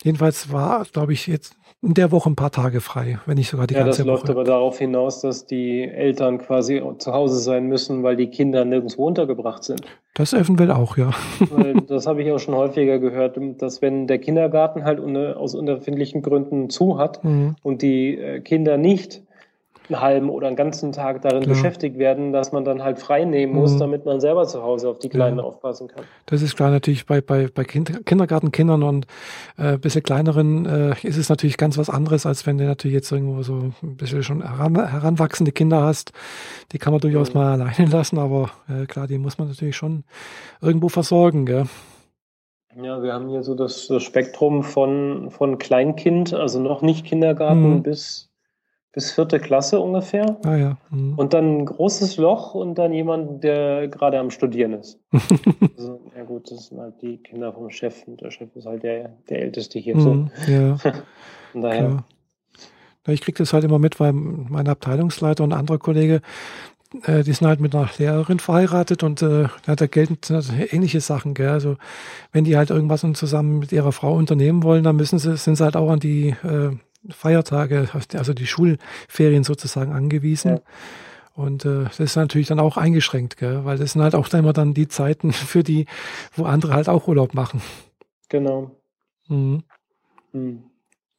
[0.02, 3.66] jedenfalls war, glaube ich, jetzt in der Woche ein paar Tage frei, wenn nicht sogar
[3.66, 4.08] die ja, ganze Woche.
[4.08, 8.16] Ja, das läuft aber darauf hinaus, dass die Eltern quasi zu Hause sein müssen, weil
[8.16, 9.82] die Kinder nirgendwo untergebracht sind.
[10.14, 11.10] Das eventuell auch, ja.
[11.50, 15.00] Weil das habe ich auch schon häufiger gehört, dass wenn der Kindergarten halt
[15.36, 17.56] aus unerfindlichen Gründen zu hat mhm.
[17.62, 19.22] und die äh, Kinder nicht
[19.88, 21.54] einen halben oder einen ganzen Tag darin klar.
[21.54, 23.78] beschäftigt werden, dass man dann halt frei nehmen muss, mhm.
[23.80, 25.44] damit man selber zu Hause auf die Kleinen ja.
[25.44, 26.04] aufpassen kann.
[26.26, 29.06] Das ist klar, natürlich bei, bei, bei kind, Kindergartenkindern und
[29.56, 33.10] äh, bisschen kleineren äh, ist es natürlich ganz was anderes, als wenn du natürlich jetzt
[33.10, 36.12] irgendwo so ein bisschen schon heran, heranwachsende Kinder hast.
[36.72, 37.40] Die kann man durchaus mhm.
[37.40, 40.04] mal alleine lassen, aber äh, klar, die muss man natürlich schon
[40.60, 41.66] irgendwo versorgen, gell?
[42.80, 47.74] Ja, wir haben hier so das, das Spektrum von, von Kleinkind, also noch nicht Kindergarten,
[47.74, 47.82] mhm.
[47.82, 48.31] bis
[48.93, 50.36] bis vierte Klasse ungefähr.
[50.45, 50.76] Ah ja.
[50.90, 51.18] Mhm.
[51.18, 55.01] Und dann ein großes Loch und dann jemand, der gerade am Studieren ist.
[55.76, 58.82] also, ja gut, das sind halt die Kinder vom Chef und der Chef ist halt
[58.82, 59.97] der, der Älteste hier.
[59.97, 60.53] Mhm, so.
[60.53, 60.76] Ja.
[61.53, 61.82] Von daher.
[61.82, 62.05] Ja.
[63.12, 66.20] Ich kriege das halt immer mit, weil mein Abteilungsleiter und ein anderer Kollege,
[67.05, 70.18] äh, die sind halt mit einer Lehrerin verheiratet und äh, da gelten
[70.70, 71.34] ähnliche Sachen.
[71.34, 71.49] Gell?
[71.49, 71.78] Also
[72.30, 75.64] wenn die halt irgendwas zusammen mit ihrer Frau unternehmen wollen, dann müssen sie, sind sie
[75.64, 76.76] halt auch an die äh,
[77.11, 80.57] Feiertage, also die Schulferien sozusagen angewiesen.
[80.57, 80.61] Ja.
[81.34, 83.64] Und äh, das ist natürlich dann auch eingeschränkt, gell?
[83.64, 85.86] weil das sind halt auch dann immer dann die Zeiten für die,
[86.34, 87.62] wo andere halt auch Urlaub machen.
[88.28, 88.70] Genau.
[89.28, 89.62] Mhm.
[90.32, 90.64] Mhm.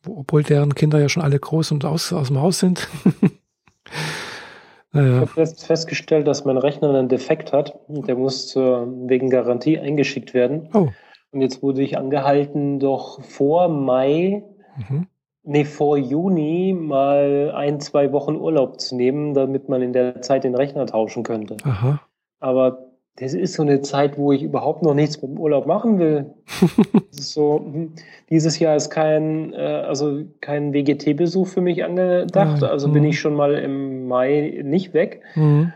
[0.08, 2.90] Obwohl deren Kinder ja schon alle groß und aus, aus dem Haus sind.
[4.92, 5.24] naja.
[5.24, 7.80] Ich habe jetzt festgestellt, dass mein Rechner einen Defekt hat.
[7.88, 10.70] Der muss zur, wegen Garantie eingeschickt werden.
[10.74, 10.90] Oh.
[11.32, 14.44] Und jetzt wurde ich angehalten, doch vor Mai
[14.78, 15.08] mhm
[15.44, 20.44] nee, vor Juni mal ein, zwei Wochen Urlaub zu nehmen, damit man in der Zeit
[20.44, 21.58] den Rechner tauschen könnte.
[21.64, 22.02] Aha.
[22.40, 26.00] Aber das ist so eine Zeit, wo ich überhaupt noch nichts mit dem Urlaub machen
[26.00, 26.34] will.
[27.12, 27.94] so, hm,
[28.30, 32.64] dieses Jahr ist kein, äh, also kein WGT-Besuch für mich angedacht.
[32.64, 35.22] also bin ich schon mal im Mai nicht weg.
[35.36, 35.74] Mhm.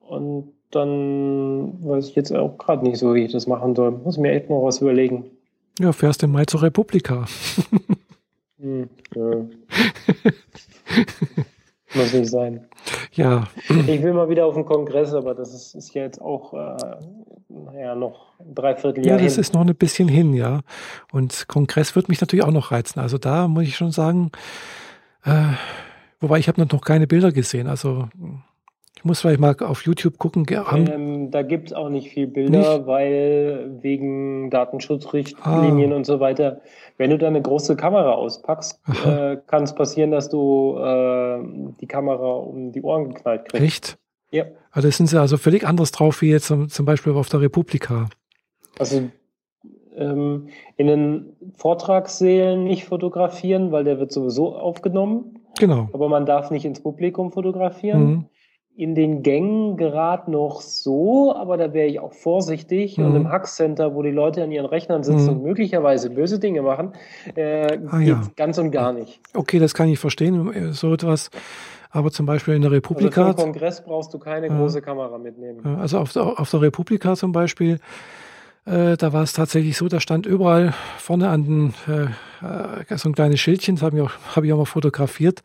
[0.00, 3.90] Und dann weiß ich jetzt auch gerade nicht so, wie ich das machen soll.
[3.90, 5.24] Muss mir echt noch was überlegen.
[5.78, 7.26] Ja, fährst im Mai zur Republika.
[8.60, 9.46] Hm, ja.
[11.94, 12.66] Muss nicht sein.
[13.12, 13.48] Ja.
[13.68, 16.96] Ich will mal wieder auf den Kongress, aber das ist, ist ja jetzt auch äh,
[17.48, 19.16] naja, noch ein Dreivierteljahr.
[19.18, 19.40] Ja, das hin.
[19.40, 20.60] ist noch ein bisschen hin, ja.
[21.12, 23.00] Und Kongress wird mich natürlich auch noch reizen.
[23.00, 24.30] Also da muss ich schon sagen,
[25.24, 25.52] äh,
[26.20, 27.68] wobei ich habe noch keine Bilder gesehen.
[27.68, 28.08] Also
[28.98, 30.44] ich muss vielleicht mal auf YouTube gucken.
[30.50, 32.86] Ähm, da gibt es auch nicht viel Bilder, nicht?
[32.88, 35.96] weil wegen Datenschutzrichtlinien ah.
[35.96, 36.62] und so weiter,
[36.96, 41.38] wenn du da eine große Kamera auspackst, äh, kann es passieren, dass du äh,
[41.80, 43.64] die Kamera um die Ohren geknallt kriegst.
[43.64, 43.98] Echt?
[44.32, 44.46] Ja.
[44.72, 48.08] Also sind sie also völlig anders drauf wie jetzt zum, Beispiel auf der Republika.
[48.80, 49.10] Also
[49.96, 55.38] ähm, in den Vortragssälen nicht fotografieren, weil der wird sowieso aufgenommen.
[55.56, 55.88] Genau.
[55.92, 58.04] Aber man darf nicht ins Publikum fotografieren.
[58.04, 58.24] Mhm
[58.78, 62.96] in den Gängen gerade noch so, aber da wäre ich auch vorsichtig.
[62.96, 63.06] Mhm.
[63.06, 65.30] Und im Hackcenter, wo die Leute an ihren Rechnern sitzen mhm.
[65.30, 66.92] und möglicherweise böse Dinge machen,
[67.34, 68.22] äh, ah, ja.
[68.36, 69.20] ganz und gar nicht.
[69.34, 71.30] Okay, das kann ich verstehen, so etwas.
[71.90, 73.26] Aber zum Beispiel in der Republika.
[73.26, 75.66] Also den Kongress brauchst du keine äh, große Kamera mitnehmen.
[75.80, 77.80] Also auf der, auf der Republika zum Beispiel,
[78.64, 83.14] äh, da war es tatsächlich so, da stand überall vorne an den, äh, so ein
[83.16, 85.42] kleines Schildchen, das habe ich, auch, hab ich auch mal fotografiert.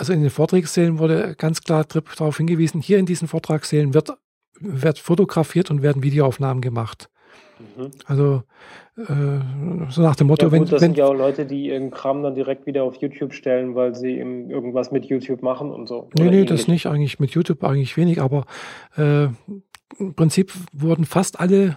[0.00, 4.14] Also in den Vortragssälen wurde ganz klar darauf hingewiesen, hier in diesen Vortragssälen wird,
[4.58, 7.10] wird fotografiert und werden Videoaufnahmen gemacht.
[7.58, 7.90] Mhm.
[8.06, 8.42] Also
[8.96, 9.04] äh,
[9.90, 10.62] so nach dem Motto, ja, gut, wenn.
[10.62, 13.74] Das wenn, sind ja auch Leute, die ihren Kram dann direkt wieder auf YouTube stellen,
[13.74, 16.08] weil sie eben irgendwas mit YouTube machen und so.
[16.14, 16.48] Nee, nee, ähnlich.
[16.48, 16.86] das nicht.
[16.86, 18.46] Eigentlich mit YouTube eigentlich wenig, aber
[18.96, 19.24] äh,
[19.98, 21.76] im Prinzip wurden fast alle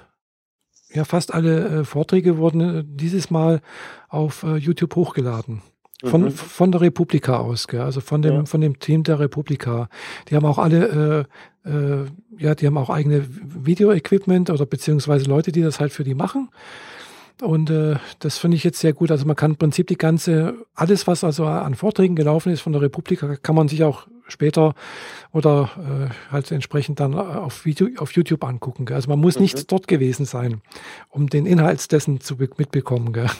[0.93, 3.59] ja, fast alle äh, Vorträge wurden äh, dieses Mal
[4.07, 5.61] auf äh, YouTube hochgeladen.
[6.03, 6.31] Von, mhm.
[6.31, 7.79] von der Republika aus, gell?
[7.79, 8.45] also von dem, ja.
[8.45, 9.87] von dem Team der Republika.
[10.27, 11.27] Die haben auch alle,
[11.65, 12.05] äh, äh,
[12.37, 16.49] ja, die haben auch eigene Video-Equipment oder beziehungsweise Leute, die das halt für die machen.
[17.41, 19.11] Und äh, das finde ich jetzt sehr gut.
[19.11, 22.73] Also man kann im Prinzip die ganze, alles, was also an Vorträgen gelaufen ist von
[22.73, 24.75] der Republika, kann man sich auch später
[25.31, 28.85] oder äh, halt entsprechend dann auf, Video, auf YouTube angucken.
[28.85, 28.95] Gell?
[28.95, 29.43] Also man muss mhm.
[29.43, 30.61] nicht dort gewesen sein,
[31.09, 33.13] um den Inhalt dessen zu mitbekommen.
[33.13, 33.27] Gell?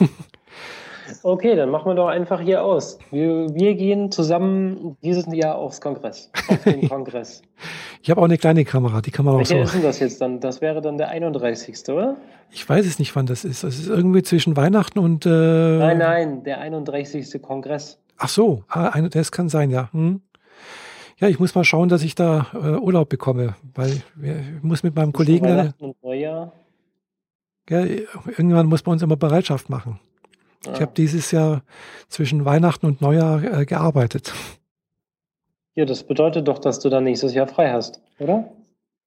[1.24, 2.98] Okay, dann machen wir doch einfach hier aus.
[3.12, 6.32] Wir, wir gehen zusammen dieses Jahr aufs Kongress.
[6.48, 7.42] Auf den Kongress.
[8.02, 9.64] ich habe auch eine kleine Kamera, die kann man Welche auch so.
[9.64, 10.40] ist denn das jetzt dann?
[10.40, 11.78] Das wäre dann der 31.
[11.90, 12.18] oder?
[12.52, 13.64] Ich weiß es nicht, wann das ist.
[13.64, 15.26] Das ist irgendwie zwischen Weihnachten und.
[15.26, 17.42] Äh nein, nein, der 31.
[17.42, 18.00] Kongress.
[18.18, 19.90] Ach so, ah, das kann sein, ja.
[19.92, 20.22] Hm.
[21.20, 24.96] Ja, ich muss mal schauen, dass ich da äh, Urlaub bekomme, weil ich muss mit
[24.96, 25.46] meinem Kollegen.
[25.46, 26.54] Weihnachten und Neujahr.
[27.70, 30.00] Ja, irgendwann muss man uns immer Bereitschaft machen.
[30.72, 31.64] Ich habe dieses Jahr
[32.08, 34.34] zwischen Weihnachten und Neujahr äh, gearbeitet.
[35.76, 38.50] Ja, das bedeutet doch, dass du dann nächstes Jahr frei hast, oder?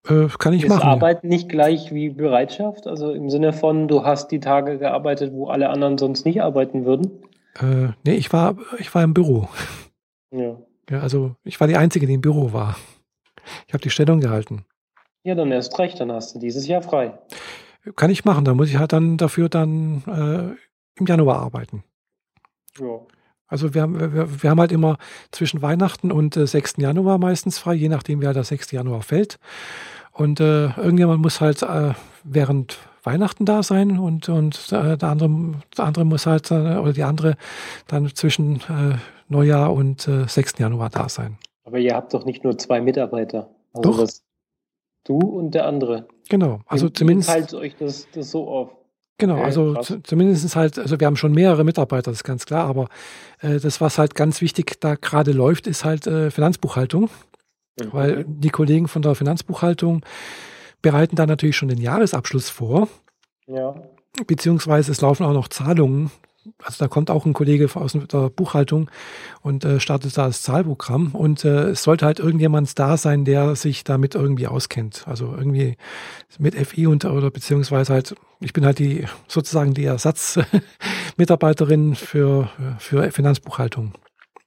[0.09, 0.83] Äh, kann ich Ist machen.
[0.83, 2.87] Arbeiten nicht gleich wie Bereitschaft?
[2.87, 6.85] Also im Sinne von, du hast die Tage gearbeitet, wo alle anderen sonst nicht arbeiten
[6.85, 7.23] würden?
[7.61, 9.49] Äh, nee, ich war, ich war im Büro.
[10.31, 10.57] Ja.
[10.91, 12.77] Ja, also ich war die Einzige, die im Büro war.
[13.67, 14.65] Ich habe die Stellung gehalten.
[15.25, 17.19] Ja, dann erst recht, dann hast du dieses Jahr frei.
[17.97, 18.45] Kann ich machen.
[18.45, 20.57] Da muss ich halt dann dafür dann äh,
[20.99, 21.85] im Januar arbeiten.
[22.79, 23.01] Ja.
[23.49, 24.99] Also wir haben, wir, wir haben halt immer
[25.31, 26.75] zwischen Weihnachten und äh, 6.
[26.79, 28.73] Januar meistens frei, je nachdem, wie halt der 6.
[28.73, 29.39] Januar fällt.
[30.13, 31.93] Und äh, irgendjemand muss halt äh,
[32.25, 36.93] während Weihnachten da sein und, und äh, der, andere, der andere muss halt, äh, oder
[36.93, 37.37] die andere
[37.87, 38.97] dann zwischen äh,
[39.29, 40.59] Neujahr und äh, 6.
[40.59, 41.39] Januar da sein.
[41.65, 43.49] Aber ihr habt doch nicht nur zwei Mitarbeiter.
[43.75, 44.09] Also Doch.
[45.05, 46.09] Du und der andere.
[46.29, 47.29] Genau, also Ihr- zumindest.
[47.29, 48.71] Teilt euch das, das so auf.
[49.19, 49.87] Genau, Okay, also krass.
[49.87, 52.89] zu- zumindest halt, also wir haben schon mehrere Mitarbeiter, das ist ganz klar, aber
[53.41, 57.09] äh, das, was halt ganz wichtig da gerade läuft, ist halt äh, Finanzbuchhaltung,
[57.93, 60.05] weil die Kollegen von der Finanzbuchhaltung
[60.83, 62.89] bereiten da natürlich schon den Jahresabschluss vor,
[63.47, 63.75] Ja.
[64.27, 66.11] beziehungsweise es laufen auch noch Zahlungen.
[66.63, 68.91] Also da kommt auch ein Kollege aus der Buchhaltung
[69.43, 73.57] und äh, startet da das Zahlprogramm und äh, es sollte halt irgendjemand da sein, der
[73.57, 75.05] sich damit irgendwie auskennt.
[75.07, 75.77] Also irgendwie
[76.39, 83.11] mit FI und oder beziehungsweise halt, ich bin halt die sozusagen die Ersatzmitarbeiterin für, für
[83.11, 83.93] Finanzbuchhaltung.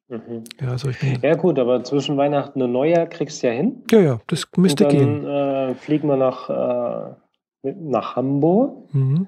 [0.09, 0.43] Mhm.
[0.59, 0.89] Ja, also
[1.21, 3.83] Ja gut, aber zwischen Weihnachten und Neujahr kriegst du ja hin.
[3.91, 5.27] ja, ja, das müsste und dann, gehen.
[5.27, 8.93] Äh, fliegen wir nach, äh, nach Hamburg.
[8.93, 9.27] Mhm.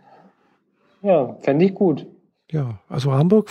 [1.03, 2.07] Ja, fände ich gut.
[2.51, 3.49] Ja, also Hamburg,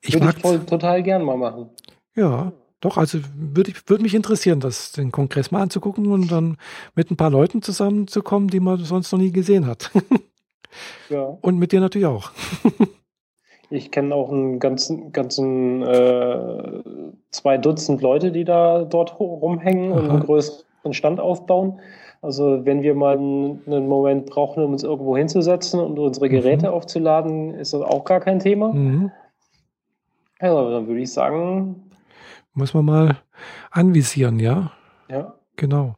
[0.00, 1.70] ich Würde mag, ich voll, total gern mal machen.
[2.14, 6.58] ja, doch, also würde ich, würde mich interessieren, das, den Kongress mal anzugucken und dann
[6.96, 9.90] mit ein paar Leuten zusammenzukommen, die man sonst noch nie gesehen hat.
[11.10, 11.36] Ja.
[11.42, 12.30] Und mit dir natürlich auch.
[13.68, 16.82] Ich kenne auch einen ganzen, ganzen äh,
[17.30, 20.10] zwei Dutzend Leute, die da dort rumhängen und Aha.
[20.10, 21.80] einen größeren Stand aufbauen.
[22.22, 26.72] Also wenn wir mal einen, Moment brauchen, um uns irgendwo hinzusetzen und unsere Geräte Mhm.
[26.74, 28.72] aufzuladen, ist das auch gar kein Thema.
[28.72, 29.10] Mhm.
[30.40, 31.90] Ja, dann würde ich sagen,
[32.54, 33.16] Muss man mal
[33.70, 34.70] anvisieren, ja,
[35.08, 35.94] ja, genau.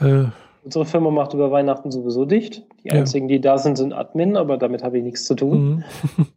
[0.00, 0.24] Äh,
[0.64, 2.64] unsere Firma macht über Weihnachten sowieso dicht.
[2.82, 2.94] Die Ja.
[2.94, 5.84] einzigen, die da sind, sind Admin, aber damit habe ich nichts zu tun.
[6.16, 6.26] mhm.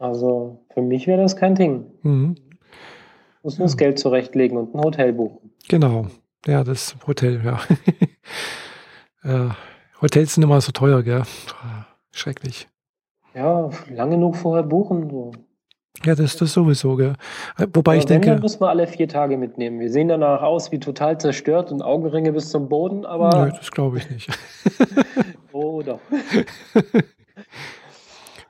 [0.00, 1.84] Also für mich wäre das kein Ding.
[2.02, 2.36] Mhm.
[3.42, 5.50] Muss nur das Geld zurechtlegen und ein Hotel buchen.
[5.68, 6.06] Genau.
[6.46, 7.60] Ja, das Hotel, ja.
[9.48, 9.50] äh,
[10.00, 11.22] Hotels sind immer so teuer, gell?
[12.12, 12.68] Schrecklich.
[13.34, 15.10] Ja, lang genug vorher buchen.
[15.10, 15.32] So.
[16.04, 17.14] Ja, das das sowieso, gell?
[17.58, 19.80] Äh, Wobei ich Aber wenn, dann denke, muss man alle vier Tage mitnehmen.
[19.80, 23.70] Wir sehen danach aus wie total zerstört und Augenringe bis zum Boden, aber nö, das
[23.70, 24.30] glaube ich nicht.
[25.52, 26.00] oh doch.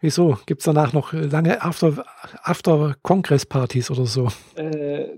[0.00, 0.38] Wieso?
[0.46, 2.04] Gibt es danach noch lange After-
[2.42, 4.28] After-Kongress-Partys oder so?
[4.54, 5.08] Äh,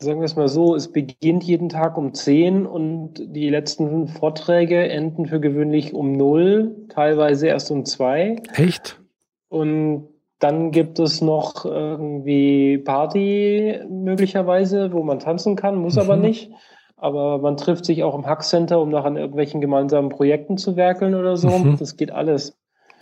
[0.00, 4.88] sagen wir es mal so, es beginnt jeden Tag um 10 und die letzten Vorträge
[4.88, 8.36] enden für gewöhnlich um 0, teilweise erst um 2.
[8.54, 9.00] Echt?
[9.48, 16.22] Und dann gibt es noch irgendwie Party möglicherweise, wo man tanzen kann, muss aber Mhm.
[16.22, 16.50] nicht.
[16.96, 21.14] Aber man trifft sich auch im Hackcenter, um noch an irgendwelchen gemeinsamen Projekten zu werkeln
[21.14, 21.50] oder so.
[21.50, 21.76] Mhm.
[21.78, 22.56] Das geht alles.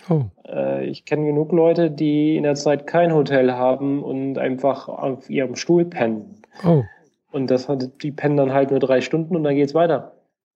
[0.09, 4.89] Oh, Äh, ich kenne genug Leute, die in der Zeit kein Hotel haben und einfach
[4.89, 6.36] auf ihrem Stuhl pennen.
[6.65, 6.85] Oh,
[7.33, 10.13] Und das hat, die pennen dann halt nur drei Stunden und dann geht's weiter.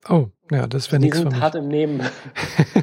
[0.09, 0.27] oh.
[0.53, 1.41] Ja, das wäre Die nichts für sind mich.
[1.41, 2.03] hart im Nehmen.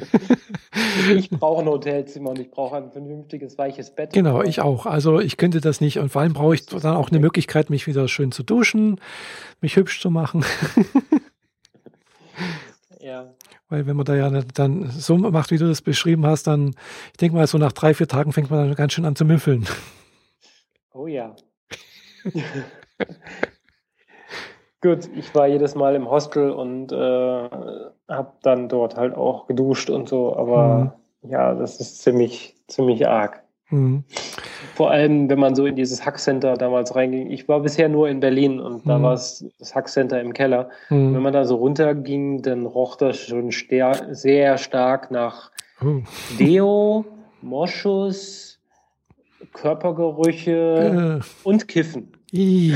[1.14, 4.14] ich brauche ein Hotelzimmer und ich brauche ein vernünftiges, weiches Bett.
[4.14, 4.86] Genau, ich auch.
[4.86, 7.86] Also ich könnte das nicht und vor allem brauche ich dann auch eine Möglichkeit, mich
[7.86, 8.98] wieder schön zu duschen,
[9.60, 10.44] mich hübsch zu machen.
[13.00, 13.32] Ja.
[13.68, 16.74] Weil wenn man da ja dann so macht, wie du das beschrieben hast, dann,
[17.12, 19.24] ich denke mal, so nach drei, vier Tagen fängt man dann ganz schön an zu
[19.24, 19.66] müffeln.
[20.92, 21.34] Oh ja.
[24.80, 29.90] Gut, ich war jedes Mal im Hostel und äh, habe dann dort halt auch geduscht
[29.90, 33.42] und so, aber ja, das ist ziemlich, ziemlich arg.
[33.70, 34.04] Mhm.
[34.76, 37.30] Vor allem, wenn man so in dieses Hackcenter damals reinging.
[37.30, 39.02] Ich war bisher nur in Berlin und da Mhm.
[39.02, 40.70] war es das Hackcenter im Keller.
[40.90, 41.22] Wenn Mhm.
[41.22, 45.50] man da so runterging, dann roch das schon sehr stark nach
[45.84, 46.02] Oh.
[46.38, 47.04] Deo,
[47.42, 48.57] Moschus,
[49.52, 52.12] Körpergerüche Äh, und Kiffen.
[52.32, 52.72] i.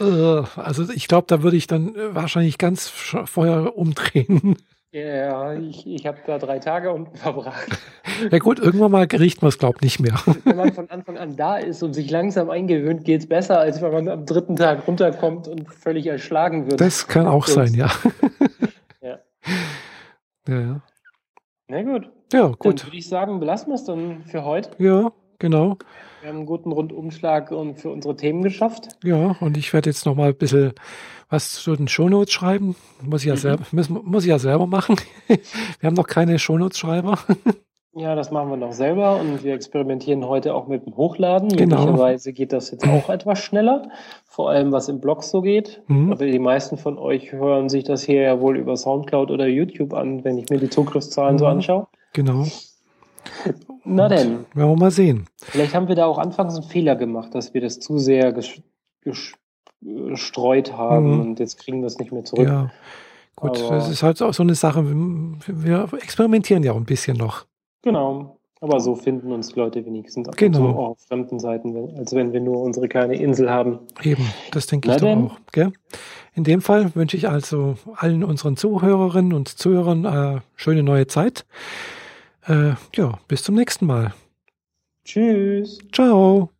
[0.00, 4.56] Äh, also ich glaube, da würde ich dann äh, wahrscheinlich ganz vorher umdrehen.
[4.92, 7.66] Ja, ich, ich habe da drei Tage unten verbracht.
[8.30, 10.18] Ja gut, irgendwann mal riecht man es, glaube ich, nicht mehr.
[10.44, 13.92] Wenn man von Anfang an da ist und sich langsam eingewöhnt, geht's besser, als wenn
[13.92, 16.80] man am dritten Tag runterkommt und völlig erschlagen wird.
[16.80, 17.90] Das kann auch sein, ja.
[19.02, 19.18] Ja.
[20.48, 20.80] Ja, ja.
[21.68, 22.84] Na gut, ja dann gut.
[22.86, 24.70] würde ich sagen, belassen wir es dann für heute.
[24.82, 25.78] Ja, genau.
[26.20, 28.88] Wir haben einen guten Rundumschlag und für unsere Themen geschafft.
[29.04, 30.72] Ja, und ich werde jetzt noch mal ein bisschen
[31.28, 32.76] was zu den Shownotes schreiben.
[33.02, 33.38] Muss ich ja, mhm.
[33.38, 34.96] selber, muss, muss ich ja selber machen.
[35.26, 35.38] wir
[35.86, 37.18] haben noch keine Shownotes-Schreiber.
[37.98, 41.48] Ja, das machen wir noch selber und wir experimentieren heute auch mit dem Hochladen.
[41.48, 41.78] Genau.
[41.78, 43.88] Möglicherweise geht das jetzt auch etwas schneller,
[44.26, 45.80] vor allem was im Blog so geht.
[45.86, 46.12] Mhm.
[46.12, 49.94] Aber die meisten von euch hören sich das hier ja wohl über Soundcloud oder YouTube
[49.94, 51.38] an, wenn ich mir die Zugriffszahlen mhm.
[51.38, 51.86] so anschaue.
[52.12, 52.44] Genau.
[53.84, 54.46] Na denn.
[54.54, 55.26] Werden wir mal sehen.
[55.36, 58.34] Vielleicht haben wir da auch anfangs einen Fehler gemacht, dass wir das zu sehr
[59.02, 61.20] gestreut haben mhm.
[61.20, 62.48] und jetzt kriegen wir es nicht mehr zurück.
[62.48, 62.70] Ja.
[63.36, 64.82] Gut, Aber das ist halt auch so eine Sache.
[64.84, 67.44] Wir experimentieren ja auch ein bisschen noch.
[67.82, 68.38] Genau.
[68.60, 70.58] Aber so finden uns Leute wenigstens genau.
[70.58, 73.80] so auf fremden Seiten, als wenn wir nur unsere kleine Insel haben.
[74.02, 75.36] Eben, das denke ich doch auch.
[75.52, 75.72] Gell?
[76.34, 81.44] In dem Fall wünsche ich also allen unseren Zuhörerinnen und Zuhörern äh, schöne neue Zeit.
[82.46, 84.14] Äh, ja, bis zum nächsten Mal.
[85.04, 85.78] Tschüss.
[85.92, 86.50] Ciao.